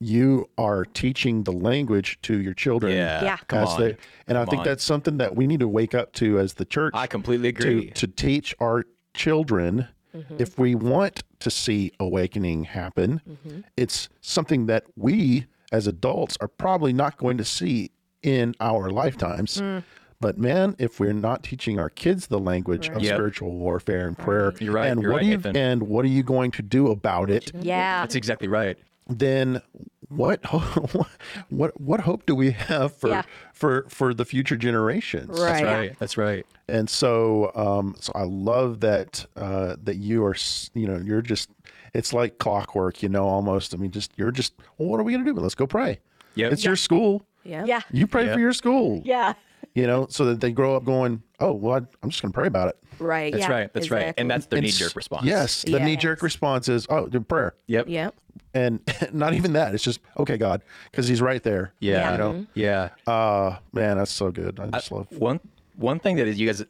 [0.00, 2.96] you are teaching the language to your children.
[2.96, 3.22] Yeah.
[3.22, 3.36] Yeah.
[3.48, 3.80] Come on.
[3.80, 4.64] they, and I think on.
[4.64, 7.58] that's something that we need to wake up to as the church I completely to
[7.58, 7.90] agree.
[7.90, 10.36] to teach our children Mm-hmm.
[10.38, 13.60] if we want to see awakening happen mm-hmm.
[13.76, 17.90] it's something that we as adults are probably not going to see
[18.22, 19.82] in our lifetimes mm.
[20.20, 23.14] but man if we're not teaching our kids the language of Yep.
[23.14, 25.56] spiritual warfare and prayer You're right, and you're what right, do you Nathan.
[25.56, 28.00] and what are you going to do about it Yeah.
[28.02, 28.76] That's exactly right.
[29.18, 29.62] Then
[30.08, 30.40] what
[31.50, 33.22] what what hope do we have for Yeah.
[33.52, 35.28] for for the future generations?
[35.38, 35.52] Right.
[35.52, 35.98] That's right.
[35.98, 36.46] That's right.
[36.68, 40.36] And so, um, so I love that uh, that you are,
[40.74, 41.50] you know, you're just,
[41.94, 43.74] it's like clockwork, you know, almost.
[43.74, 45.34] I mean, just you're just, well, what are we gonna do?
[45.34, 45.98] But let's go pray.
[46.36, 46.52] Yep.
[46.52, 47.26] It's your school.
[47.42, 47.64] Yeah.
[47.64, 47.80] Yeah.
[47.90, 48.34] You pray Yep.
[48.34, 49.02] for your school.
[49.04, 49.32] Yeah.
[49.74, 52.46] You know, so that they grow up going, oh, well, I, I'm just gonna pray
[52.46, 52.76] about it.
[53.00, 53.32] Right.
[53.32, 53.72] That's Yeah, right.
[53.72, 54.14] That's right.
[54.18, 55.24] And that's the knee jerk response.
[55.24, 55.82] Yes, the Yes.
[55.82, 57.88] knee jerk response is, oh, do prayer, Yep.
[57.88, 58.14] Yep.
[58.54, 58.80] And
[59.12, 59.74] not even that.
[59.74, 61.72] It's just, okay, God, because He's right there.
[61.80, 62.12] Yeah.
[62.12, 62.44] You know, mm-hmm.
[62.54, 62.90] Yeah.
[63.06, 64.58] uh, man, that's so good.
[64.60, 65.06] I just love.
[65.12, 65.40] one
[65.76, 66.62] one thing that is you guys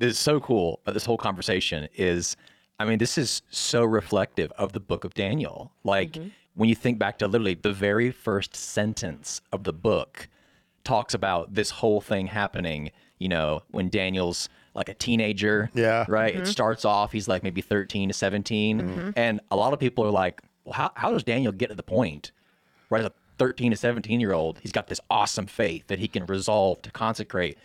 [0.00, 2.36] is so cool about this whole conversation is
[2.78, 5.72] I mean this is so reflective of the book of Daniel.
[5.84, 6.28] Like mm-hmm.
[6.54, 10.28] when you think back to literally the very first sentence of the book
[10.82, 15.70] talks about this whole thing happening, you know, when Daniel's like a teenager.
[15.74, 16.04] Yeah.
[16.08, 16.34] Right.
[16.34, 16.46] It mm-hmm.
[16.46, 19.12] starts off, he's like maybe 13 to 17.
[19.16, 20.40] And a lot of people are like,
[20.70, 22.32] well, how, how does Daniel get to the point
[22.88, 26.06] right as a 13 to 17 year old he's got this awesome faith that he
[26.08, 27.58] can resolve to consecrate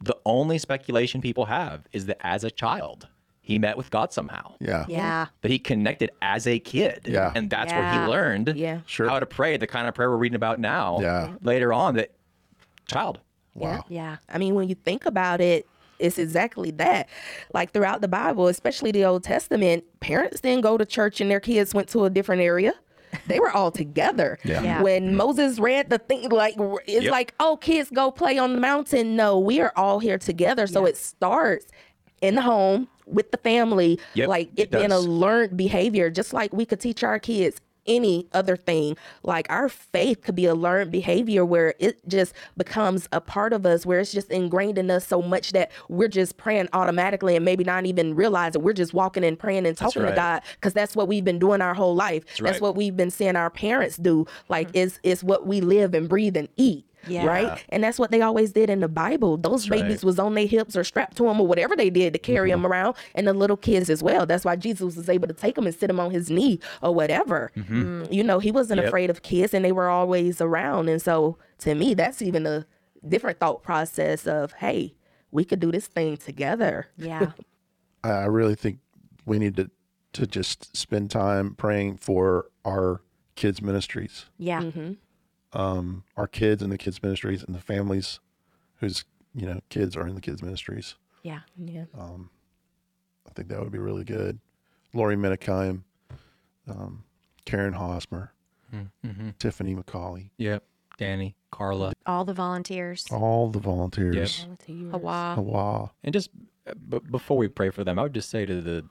[0.00, 3.08] the only speculation people have is that as a child
[3.40, 4.84] he met with god somehow Yeah.
[4.88, 5.26] Yeah.
[5.42, 7.32] that he connected as a kid Yeah.
[7.34, 8.80] and that's where he learned Yeah.
[8.86, 9.08] Sure.
[9.08, 11.34] how to pray the kind of prayer we're reading about now Yeah.
[11.42, 12.10] later on that
[12.86, 13.20] child
[13.56, 13.84] Wow.
[13.88, 14.16] Yeah.
[14.28, 15.64] I mean, when you think about it,
[15.98, 17.08] it's exactly that.
[17.52, 21.40] Like throughout the Bible, especially the Old Testament, parents didn't go to church and their
[21.40, 22.72] kids went to a different area.
[23.28, 24.38] They were all together.
[24.44, 24.62] Yeah.
[24.62, 24.82] Yeah.
[24.82, 27.12] When Moses read the thing, like it's Yep.
[27.12, 29.14] like, oh, kids go play on the mountain.
[29.16, 30.66] No, we are all here together.
[30.66, 31.66] So it starts
[32.20, 36.32] in the home with the family, Yep, like it it being a learned behavior, just
[36.32, 38.96] like we could teach our kids any other thing.
[39.22, 43.66] Like our faith could be a learned behavior where it just becomes a part of
[43.66, 47.44] us, where it's just ingrained in us so much that we're just praying automatically and
[47.44, 50.10] maybe not even realize that we're just walking and praying and talking right.
[50.10, 52.24] to God because that's what we've been doing our whole life.
[52.26, 52.60] That's, right.
[52.60, 54.26] what we've been seeing our parents do.
[54.48, 54.78] Like mm-hmm.
[54.78, 56.86] it's it's what we live and breathe and eat.
[57.06, 57.26] Yeah.
[57.26, 57.64] Right.
[57.68, 59.36] And that's what they always did in the Bible.
[59.36, 59.82] Those right.
[59.82, 62.50] babies was on their hips or strapped to them or whatever they did to carry
[62.50, 62.62] mm-hmm.
[62.62, 62.96] them around.
[63.14, 64.26] And the little kids as well.
[64.26, 66.94] That's why Jesus was able to take them and sit them on his knee or
[66.94, 67.52] whatever.
[67.56, 68.02] Mm-hmm.
[68.02, 68.88] Mm, You know, he wasn't Yep.
[68.88, 70.88] afraid of kids and they were always around.
[70.88, 72.66] And so to me, that's even a
[73.06, 74.94] different thought process of, hey,
[75.30, 76.88] we could do this thing together.
[76.96, 77.32] Yeah.
[78.04, 78.78] I I really think
[79.26, 79.70] we need to
[80.12, 83.00] to just spend time praying for our
[83.34, 84.60] kids ministries, Yeah.
[84.60, 84.92] Mm-hmm.
[85.54, 88.20] Um, our kids in the kids ministries, and the families
[88.80, 90.96] whose you know kids are in the kids ministries.
[91.22, 91.40] Yeah.
[91.56, 91.84] Yeah.
[91.96, 94.38] I think that would be really good.
[94.92, 95.82] Lori Minikheim,
[96.68, 97.02] um,
[97.46, 98.32] Karen Hosmer,
[99.38, 100.64] Tiffany McCauley, yep
[100.96, 103.06] danny carla All the volunteers.
[103.10, 104.46] all the volunteers.
[104.68, 105.36] Hawah.
[105.38, 105.90] Wow.
[106.04, 106.30] And just
[106.68, 108.84] uh, b- before we pray for them, I would just say to the,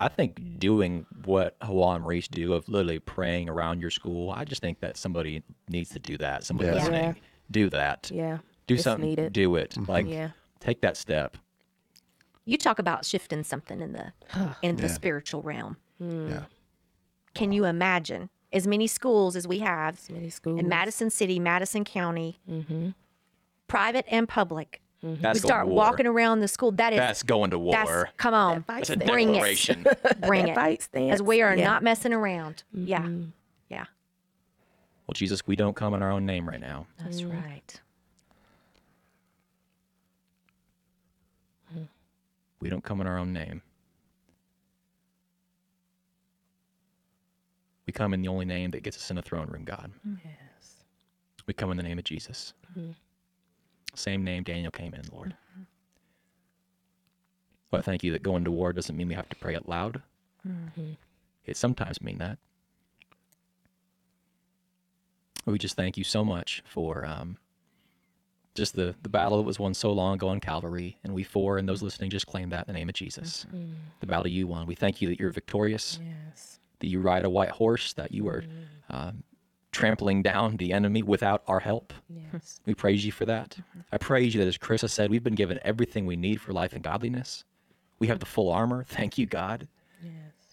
[0.00, 4.44] I think doing what Hawah and Maurice do of literally praying around your school, I
[4.44, 6.42] just think that somebody needs to do that.
[6.44, 6.74] Somebody Yeah.
[6.74, 7.14] listening, Yeah.
[7.50, 8.10] do that.
[8.12, 8.38] Yeah.
[8.66, 9.08] Do It's something.
[9.10, 9.32] needed.
[9.32, 9.70] Do it.
[9.72, 9.90] Mm-hmm.
[9.90, 10.30] Like, Yeah.
[10.58, 11.36] take that step.
[12.46, 14.12] You talk about shifting something in the
[14.62, 14.88] in the Yeah.
[14.88, 15.76] spiritual realm.
[16.02, 16.30] Mm.
[16.30, 16.44] Yeah.
[17.34, 20.58] Can you imagine as many schools as we have Many schools.
[20.58, 22.90] in Madison City, Madison County, mm-hmm.
[23.68, 24.80] private and public?
[25.04, 25.22] Mm-hmm.
[25.22, 26.72] That's we start walking around the school.
[26.72, 27.72] That is That's going to war.
[27.72, 31.64] that's come on, That's a bring it, bring it, fight as we are Yeah.
[31.64, 32.64] not messing around.
[32.76, 32.86] Mm-hmm.
[32.86, 33.08] Yeah,
[33.70, 33.84] yeah,
[35.06, 36.86] well, Jesus, we don't come in our own name right now.
[36.98, 37.32] that's mm.
[37.32, 37.80] right.
[41.74, 41.88] Mm.
[42.60, 43.62] We don't come in our own name.
[47.86, 49.90] We come in the only name that gets us in the throne room, God.
[50.22, 50.84] Yes.
[51.46, 52.52] We come in the name of Jesus.
[52.78, 52.92] Mm-hmm.
[53.94, 55.34] Same name Daniel came in, Lord.
[57.70, 60.02] But thank you that going to war doesn't mean we have to pray it loud.
[61.46, 62.38] It sometimes mean that.
[65.46, 67.36] We just thank you so much for um,
[68.54, 70.98] just the, the battle that was won so long ago on Calvary.
[71.04, 73.46] And we four and those listening just claim that in the name of Jesus.
[74.00, 74.66] The battle you won.
[74.66, 76.58] We thank you that you're victorious Yes.
[76.80, 78.44] that you ride a white horse, that you are
[78.90, 79.22] um,
[79.72, 81.92] trampling down the enemy without our help.
[82.08, 82.60] Yes.
[82.66, 83.50] We praise you for that.
[83.50, 83.80] Mm-hmm.
[83.92, 86.52] I praise you that, as Chris has said, we've been given everything we need for
[86.52, 87.44] life and godliness.
[87.98, 88.84] We have the full armor.
[88.88, 89.68] Thank you, God.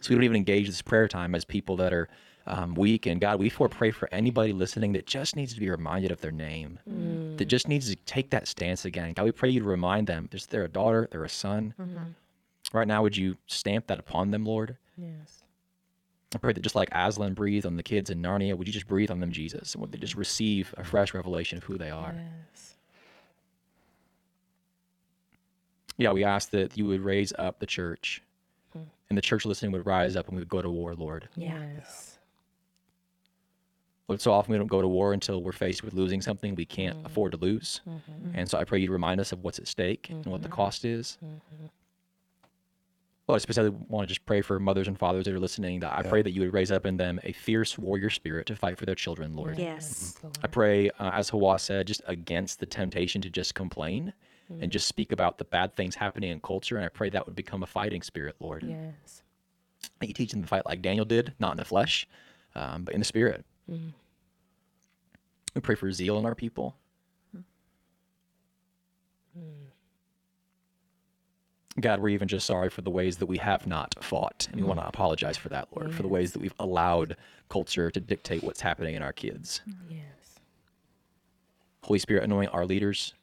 [0.01, 2.07] So we don't even engage this prayer time as people that are
[2.45, 3.05] um, weak.
[3.05, 6.21] And God, we for pray for anybody listening that just needs to be reminded of
[6.21, 7.37] their name, mm.
[7.37, 9.13] that just needs to take that stance again.
[9.13, 11.73] God, we pray you to remind them they're a daughter, they're a son.
[11.79, 11.97] Mm-hmm.
[12.73, 14.77] Right now, would you stamp that upon them, Lord?
[14.97, 15.36] Yes.
[16.35, 18.87] I pray that just like Aslan breathed on the kids in Narnia, would you just
[18.87, 19.73] breathe on them, Jesus?
[19.73, 22.13] And would they just receive a fresh revelation of who they are?
[22.15, 22.75] Yes.
[25.97, 28.21] Yeah, we ask that you would raise up the church
[28.73, 28.83] hmm.
[29.09, 31.29] and the church listening would rise up and we would go to war, Lord.
[31.35, 32.19] Yes.
[34.07, 36.65] Lord, so often we don't go to war until we're faced with losing something we
[36.65, 37.05] can't mm-hmm.
[37.05, 37.81] afford to lose.
[37.87, 38.35] Mm-hmm.
[38.35, 40.47] And so I pray you to remind us of what's at stake and what the
[40.47, 40.55] mm-hmm.
[40.55, 41.17] cost is.
[43.27, 45.81] Lord, I specifically want to just pray for mothers and fathers that are listening.
[45.81, 48.55] That I pray that you would raise up in them a fierce warrior spirit to
[48.55, 49.59] fight for their children, Lord.
[49.59, 50.17] Yes.
[50.41, 54.13] I pray, uh, as Hawah said, just against the temptation to just complain
[54.61, 56.77] and just speak about the bad things happening in culture.
[56.77, 58.63] And I pray that would become a fighting spirit, Lord.
[58.63, 59.23] Yes.
[59.99, 62.07] That you teach them to fight like Daniel did, not in the flesh,
[62.55, 63.43] um, but in the spirit.
[65.53, 66.77] We pray for zeal in our people.
[71.79, 74.47] God, we're even just sorry for the ways that we have not fought.
[74.51, 77.15] And we want to apologize for that, Lord, for the ways that we've allowed
[77.49, 79.61] culture to dictate what's happening in our kids.
[79.89, 80.39] Yes.
[81.83, 83.13] Holy Spirit, anoint our leaders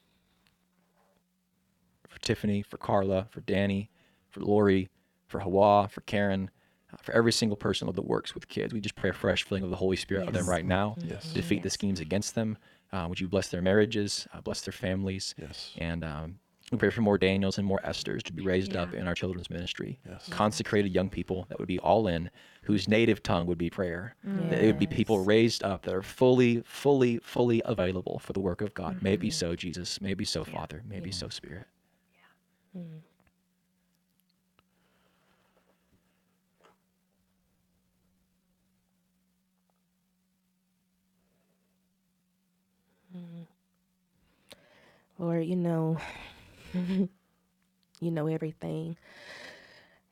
[2.09, 3.90] for Tiffany, for Carla, for Danny,
[4.30, 4.88] for Lori,
[5.26, 6.48] for Hawah, for Karen,
[6.92, 8.72] uh, for every single person that works with kids.
[8.72, 10.96] We just pray a fresh filling of the Holy Spirit of them right now.
[10.98, 11.32] Yes.
[11.32, 12.57] Defeat the schemes against them.
[12.92, 15.34] Uh, would you bless their marriages, uh, bless their families?
[15.36, 15.72] Yes.
[15.76, 16.38] And um,
[16.72, 19.50] we pray for more Daniels and more Esthers to be raised up in our children's
[19.50, 19.98] ministry.
[20.08, 20.28] Yes.
[20.30, 22.30] Consecrated young people that would be all in,
[22.62, 24.16] whose native tongue would be prayer.
[24.24, 28.40] That it would be people raised up that are fully, fully, fully available for the
[28.40, 29.02] work of God.
[29.02, 29.34] May it be mm-hmm.
[29.34, 30.00] so, Jesus.
[30.00, 30.82] Maybe it be so, Father.
[30.88, 31.66] Maybe it be so, Spirit.
[32.76, 33.00] Mm.
[43.16, 43.46] Mm.
[45.18, 45.98] Lord, you know,
[48.01, 48.97] you know everything.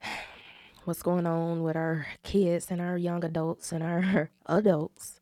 [0.84, 5.20] What's going on with our kids and our young adults and our adults,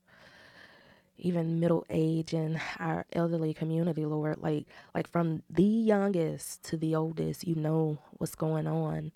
[1.19, 4.39] even middle age and our elderly community, Lord.
[4.39, 9.13] Like, like from the youngest to the oldest, you know what's going on.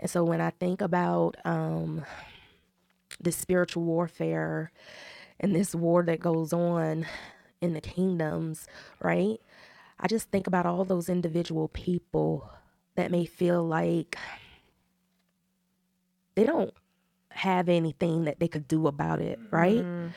[0.00, 2.04] And so when I think about um,
[3.20, 4.72] this spiritual warfare
[5.40, 7.06] and this war that goes on
[7.60, 8.66] in the kingdoms,
[9.00, 9.40] right?
[9.98, 12.50] I just think about all those individual people
[12.96, 14.16] that may feel like
[16.34, 16.74] they don't
[17.30, 19.78] have anything that they could do about it, right?
[19.78, 20.08] Mm-hmm.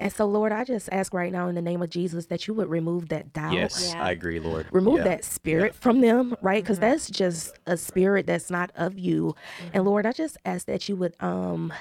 [0.00, 2.54] And so, Lord, I just ask right now in the name of Jesus that you
[2.54, 3.54] would remove that doubt.
[3.54, 4.04] Yes, Yeah.
[4.04, 4.66] I agree, Lord.
[4.70, 5.04] Remove Yeah.
[5.04, 6.62] that spirit from them, right?
[6.62, 6.90] Because mm-hmm.
[6.90, 9.34] that's just a spirit that's not of you.
[9.60, 9.88] And mm-hmm.
[9.88, 11.72] Lord, I just ask that you would um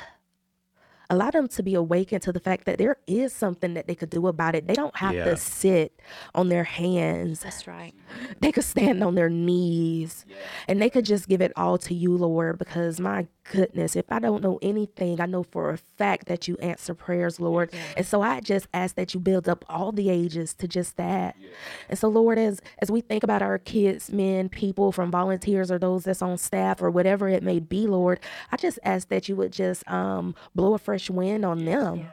[1.10, 4.10] allow them to be awakened to the fact that there is something that they could
[4.10, 4.68] do about it.
[4.68, 5.26] They don't have Yeah.
[5.26, 6.00] to sit
[6.36, 7.40] on their hands.
[7.42, 7.94] That's right.
[8.40, 10.26] They could stand on their knees
[10.68, 14.20] and they could just give it all to you, Lord, because my goodness, if I
[14.20, 17.74] don't know anything, I know for a fact that you answer prayers, Lord.
[17.96, 21.36] And so I just ask that you build up all the ages to just that.
[21.90, 25.78] And so, Lord, as as we think about our kids, men, people from volunteers or
[25.80, 28.20] those that's on staff or whatever it may be, Lord,
[28.52, 32.08] I just ask that you would just um, blow a fresh wind on them.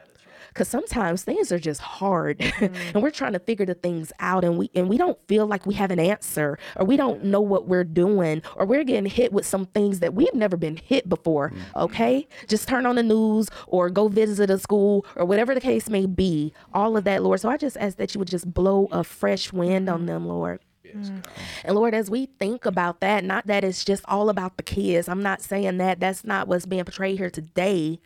[0.55, 2.99] Cause sometimes things are just hard, and mm-hmm.
[3.01, 5.73] we're trying to figure the things out, and we and we don't feel like we
[5.73, 9.45] have an answer, or we don't know what we're doing, or we're getting hit with
[9.45, 11.49] some things that we've never been hit before.
[11.49, 11.79] Mm-hmm.
[11.79, 15.89] Okay, just turn on the news or go visit a school or whatever the case
[15.89, 16.53] may be.
[16.73, 17.41] All of that, Lord.
[17.41, 20.05] So I just ask that you would just blow a fresh wind on mm-hmm.
[20.05, 20.61] them, Lord.
[20.85, 21.25] Mm.
[21.65, 25.09] And Lord, as we think about that, not that it's just all about the kids.
[25.09, 25.99] I'm not saying that.
[25.99, 27.99] That's not what's being portrayed here today.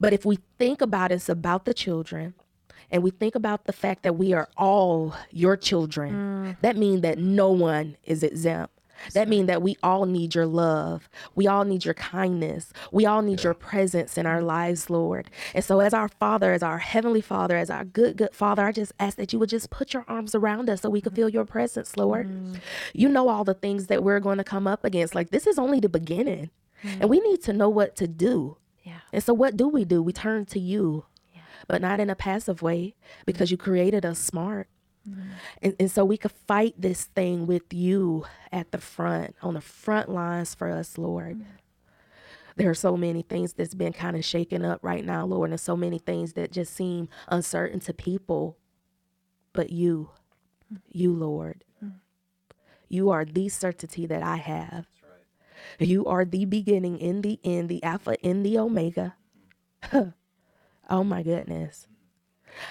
[0.00, 2.34] But if we think about it, it's about the children.
[2.90, 6.12] And we think about the fact that we are all your children.
[6.12, 6.56] Mm.
[6.62, 8.72] That means that no one is exempt.
[9.12, 11.08] That means that we all need your love.
[11.34, 12.72] We all need your kindness.
[12.90, 15.30] We all need your presence in our lives, Lord.
[15.54, 18.72] And so, as our Father, as our Heavenly Father, as our good, good Father, I
[18.72, 21.28] just ask that you would just put your arms around us so we can feel
[21.28, 22.28] your presence, Lord.
[22.28, 22.60] Mm.
[22.92, 25.14] You know all the things that we're going to come up against.
[25.14, 26.50] Like, this is only the beginning.
[26.82, 27.24] And we mm.
[27.24, 28.56] need to know what to do.
[29.12, 29.16] Yeah.
[29.16, 30.02] And so, what do we do?
[30.02, 31.04] We turn to you,
[31.66, 32.94] but not in a passive way
[33.26, 33.54] because mm-hmm.
[33.54, 34.68] you created us smart.
[35.08, 35.30] Mm-hmm.
[35.62, 39.60] And, and so we could fight this thing with you at the front, on the
[39.60, 41.36] front lines for us, Lord.
[41.36, 41.52] Mm-hmm.
[42.56, 45.60] There are so many things that's been kind of shaken up right now, Lord, and
[45.60, 48.56] so many things that just seem uncertain to people.
[49.52, 50.10] But you,
[50.90, 51.62] you, Lord,
[52.88, 54.86] you are the certainty that I have.
[55.78, 59.14] You are the beginning in the end, the Alpha in the Omega.
[60.90, 61.86] oh my goodness.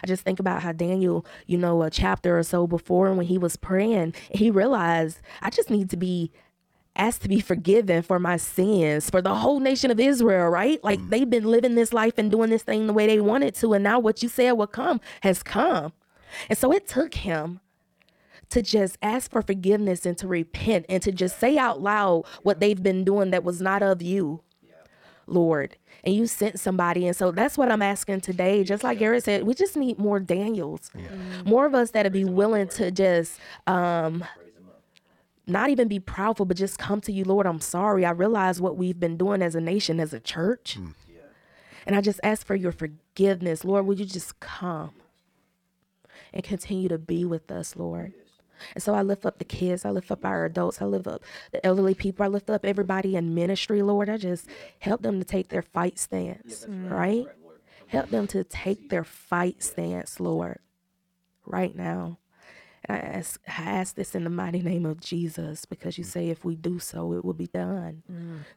[0.04, 3.38] I just think about how Daniel, you know, a chapter or so before when he
[3.38, 6.32] was praying, he realized I just need to be
[6.96, 10.84] asked to be forgiven for my sins for the whole nation of Israel, right?
[10.84, 11.10] Like mm.
[11.10, 13.74] they've been living this life and doing this thing the way they wanted to.
[13.74, 15.94] And now what you said would come has come.
[16.50, 17.62] And so it took him
[18.50, 22.60] to just ask for forgiveness and to repent and to just say out loud what
[22.60, 24.42] they've been doing that was not of you.
[25.28, 25.76] Lord.
[26.04, 27.06] And you sent somebody.
[27.06, 28.64] And so that's what I'm asking today.
[28.64, 30.90] Just like Garrett said, we just need more Daniels,
[31.46, 34.24] more of us that'll be willing to just um,
[35.46, 37.46] not even be proudful, but just come to you, Lord.
[37.46, 38.06] I'm sorry.
[38.06, 40.78] I realize what we've been doing as a nation, as a church.
[41.86, 43.66] And I just ask for your forgiveness.
[43.66, 44.92] Lord, would you just come
[46.34, 48.14] and continue to be with us, Lord?
[48.74, 51.24] And so I lift up the kids, I lift up our adults, I lift up
[51.52, 54.10] the elderly people, I lift up everybody in ministry, Lord.
[54.10, 54.48] I just
[54.80, 57.26] help them to take their fight stance, right?
[57.88, 60.60] Help them to take their fight stance, Lord,
[61.46, 62.18] right now.
[62.86, 66.30] And I ask, I ask this in the mighty name of Jesus because you say
[66.30, 68.04] if we do so, it will be done.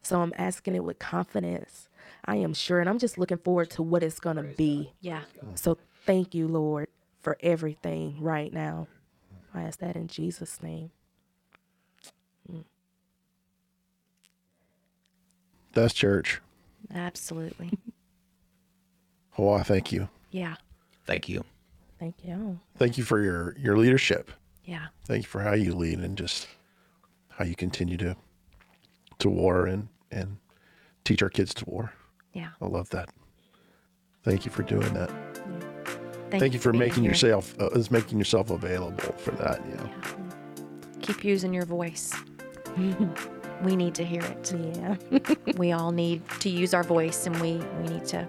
[0.02, 1.88] So I'm asking it with confidence.
[2.24, 4.92] I am sure, and I'm just looking forward to what it's going to be.
[5.00, 5.22] Yeah.
[5.54, 6.88] So thank you, Lord,
[7.20, 8.88] for everything right now.
[9.54, 10.90] I ask that in Jesus' name.
[12.50, 12.64] Mm.
[15.72, 16.40] That's church.
[16.94, 17.70] Absolutely.
[19.38, 20.08] Oh, I thank you.
[20.32, 20.56] Yeah.
[21.06, 21.44] Thank you.
[21.98, 22.58] Thank you.
[22.76, 24.30] Thank you for your your leadership.
[24.66, 24.88] Yeah.
[25.06, 26.46] Thank you for how you lead and just
[27.30, 28.16] how you continue to
[29.20, 30.36] to war and and
[31.04, 31.94] teach our kids to war.
[32.34, 32.50] Yeah.
[32.60, 33.08] I love that.
[34.22, 35.69] Thank you for doing that.
[36.30, 37.12] Thank, Thank you for being making here.
[37.12, 39.60] yourself uh, is making yourself available for that.
[39.68, 39.90] You know.
[41.02, 42.14] Keep using your voice.
[43.62, 44.52] we need to hear it.
[44.52, 44.96] Yeah.
[45.56, 48.26] We all need to use our voice, and we we need to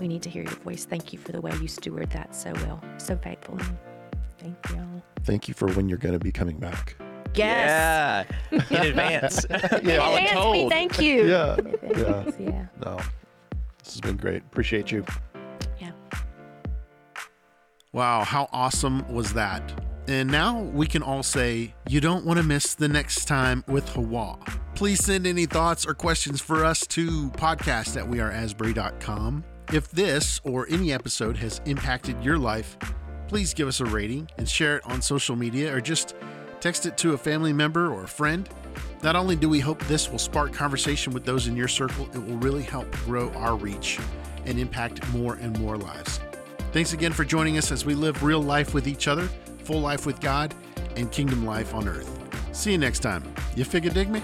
[0.00, 0.84] we need to hear your voice.
[0.84, 3.64] Thank you for the way you steward that so well, so faithfully.
[4.38, 5.02] Thank you.
[5.24, 6.96] Thank you for when you're going to be coming back.
[7.34, 8.26] Yes.
[8.52, 8.60] Yeah.
[8.70, 9.44] In advance.
[9.82, 9.96] Yeah.
[9.98, 11.26] All Advance me, thank you.
[11.26, 11.56] Yeah.
[11.82, 12.30] Yeah.
[12.38, 12.66] Yeah.
[12.84, 12.96] No.
[13.82, 14.42] This has been great.
[14.42, 15.04] Appreciate you.
[17.94, 19.62] Wow, how awesome was that?
[20.08, 23.88] And now we can all say, you don't want to miss the next time with
[23.90, 24.36] Hawah.
[24.74, 29.44] Please send any thoughts or questions for us to podcast at weareasbury.com.
[29.72, 32.76] If this or any episode has impacted your life,
[33.28, 36.16] please give us a rating and share it on social media or just
[36.58, 38.48] text it to a family member or a friend.
[39.04, 42.18] Not only do we hope this will spark conversation with those in your circle, it
[42.18, 44.00] will really help grow our reach
[44.46, 46.18] and impact more and more lives.
[46.74, 49.28] Thanks again for joining us as we live real life with each other,
[49.62, 50.52] full life with God,
[50.96, 52.10] and kingdom life on earth.
[52.50, 53.22] See you next time.
[53.54, 54.20] You figure dig me?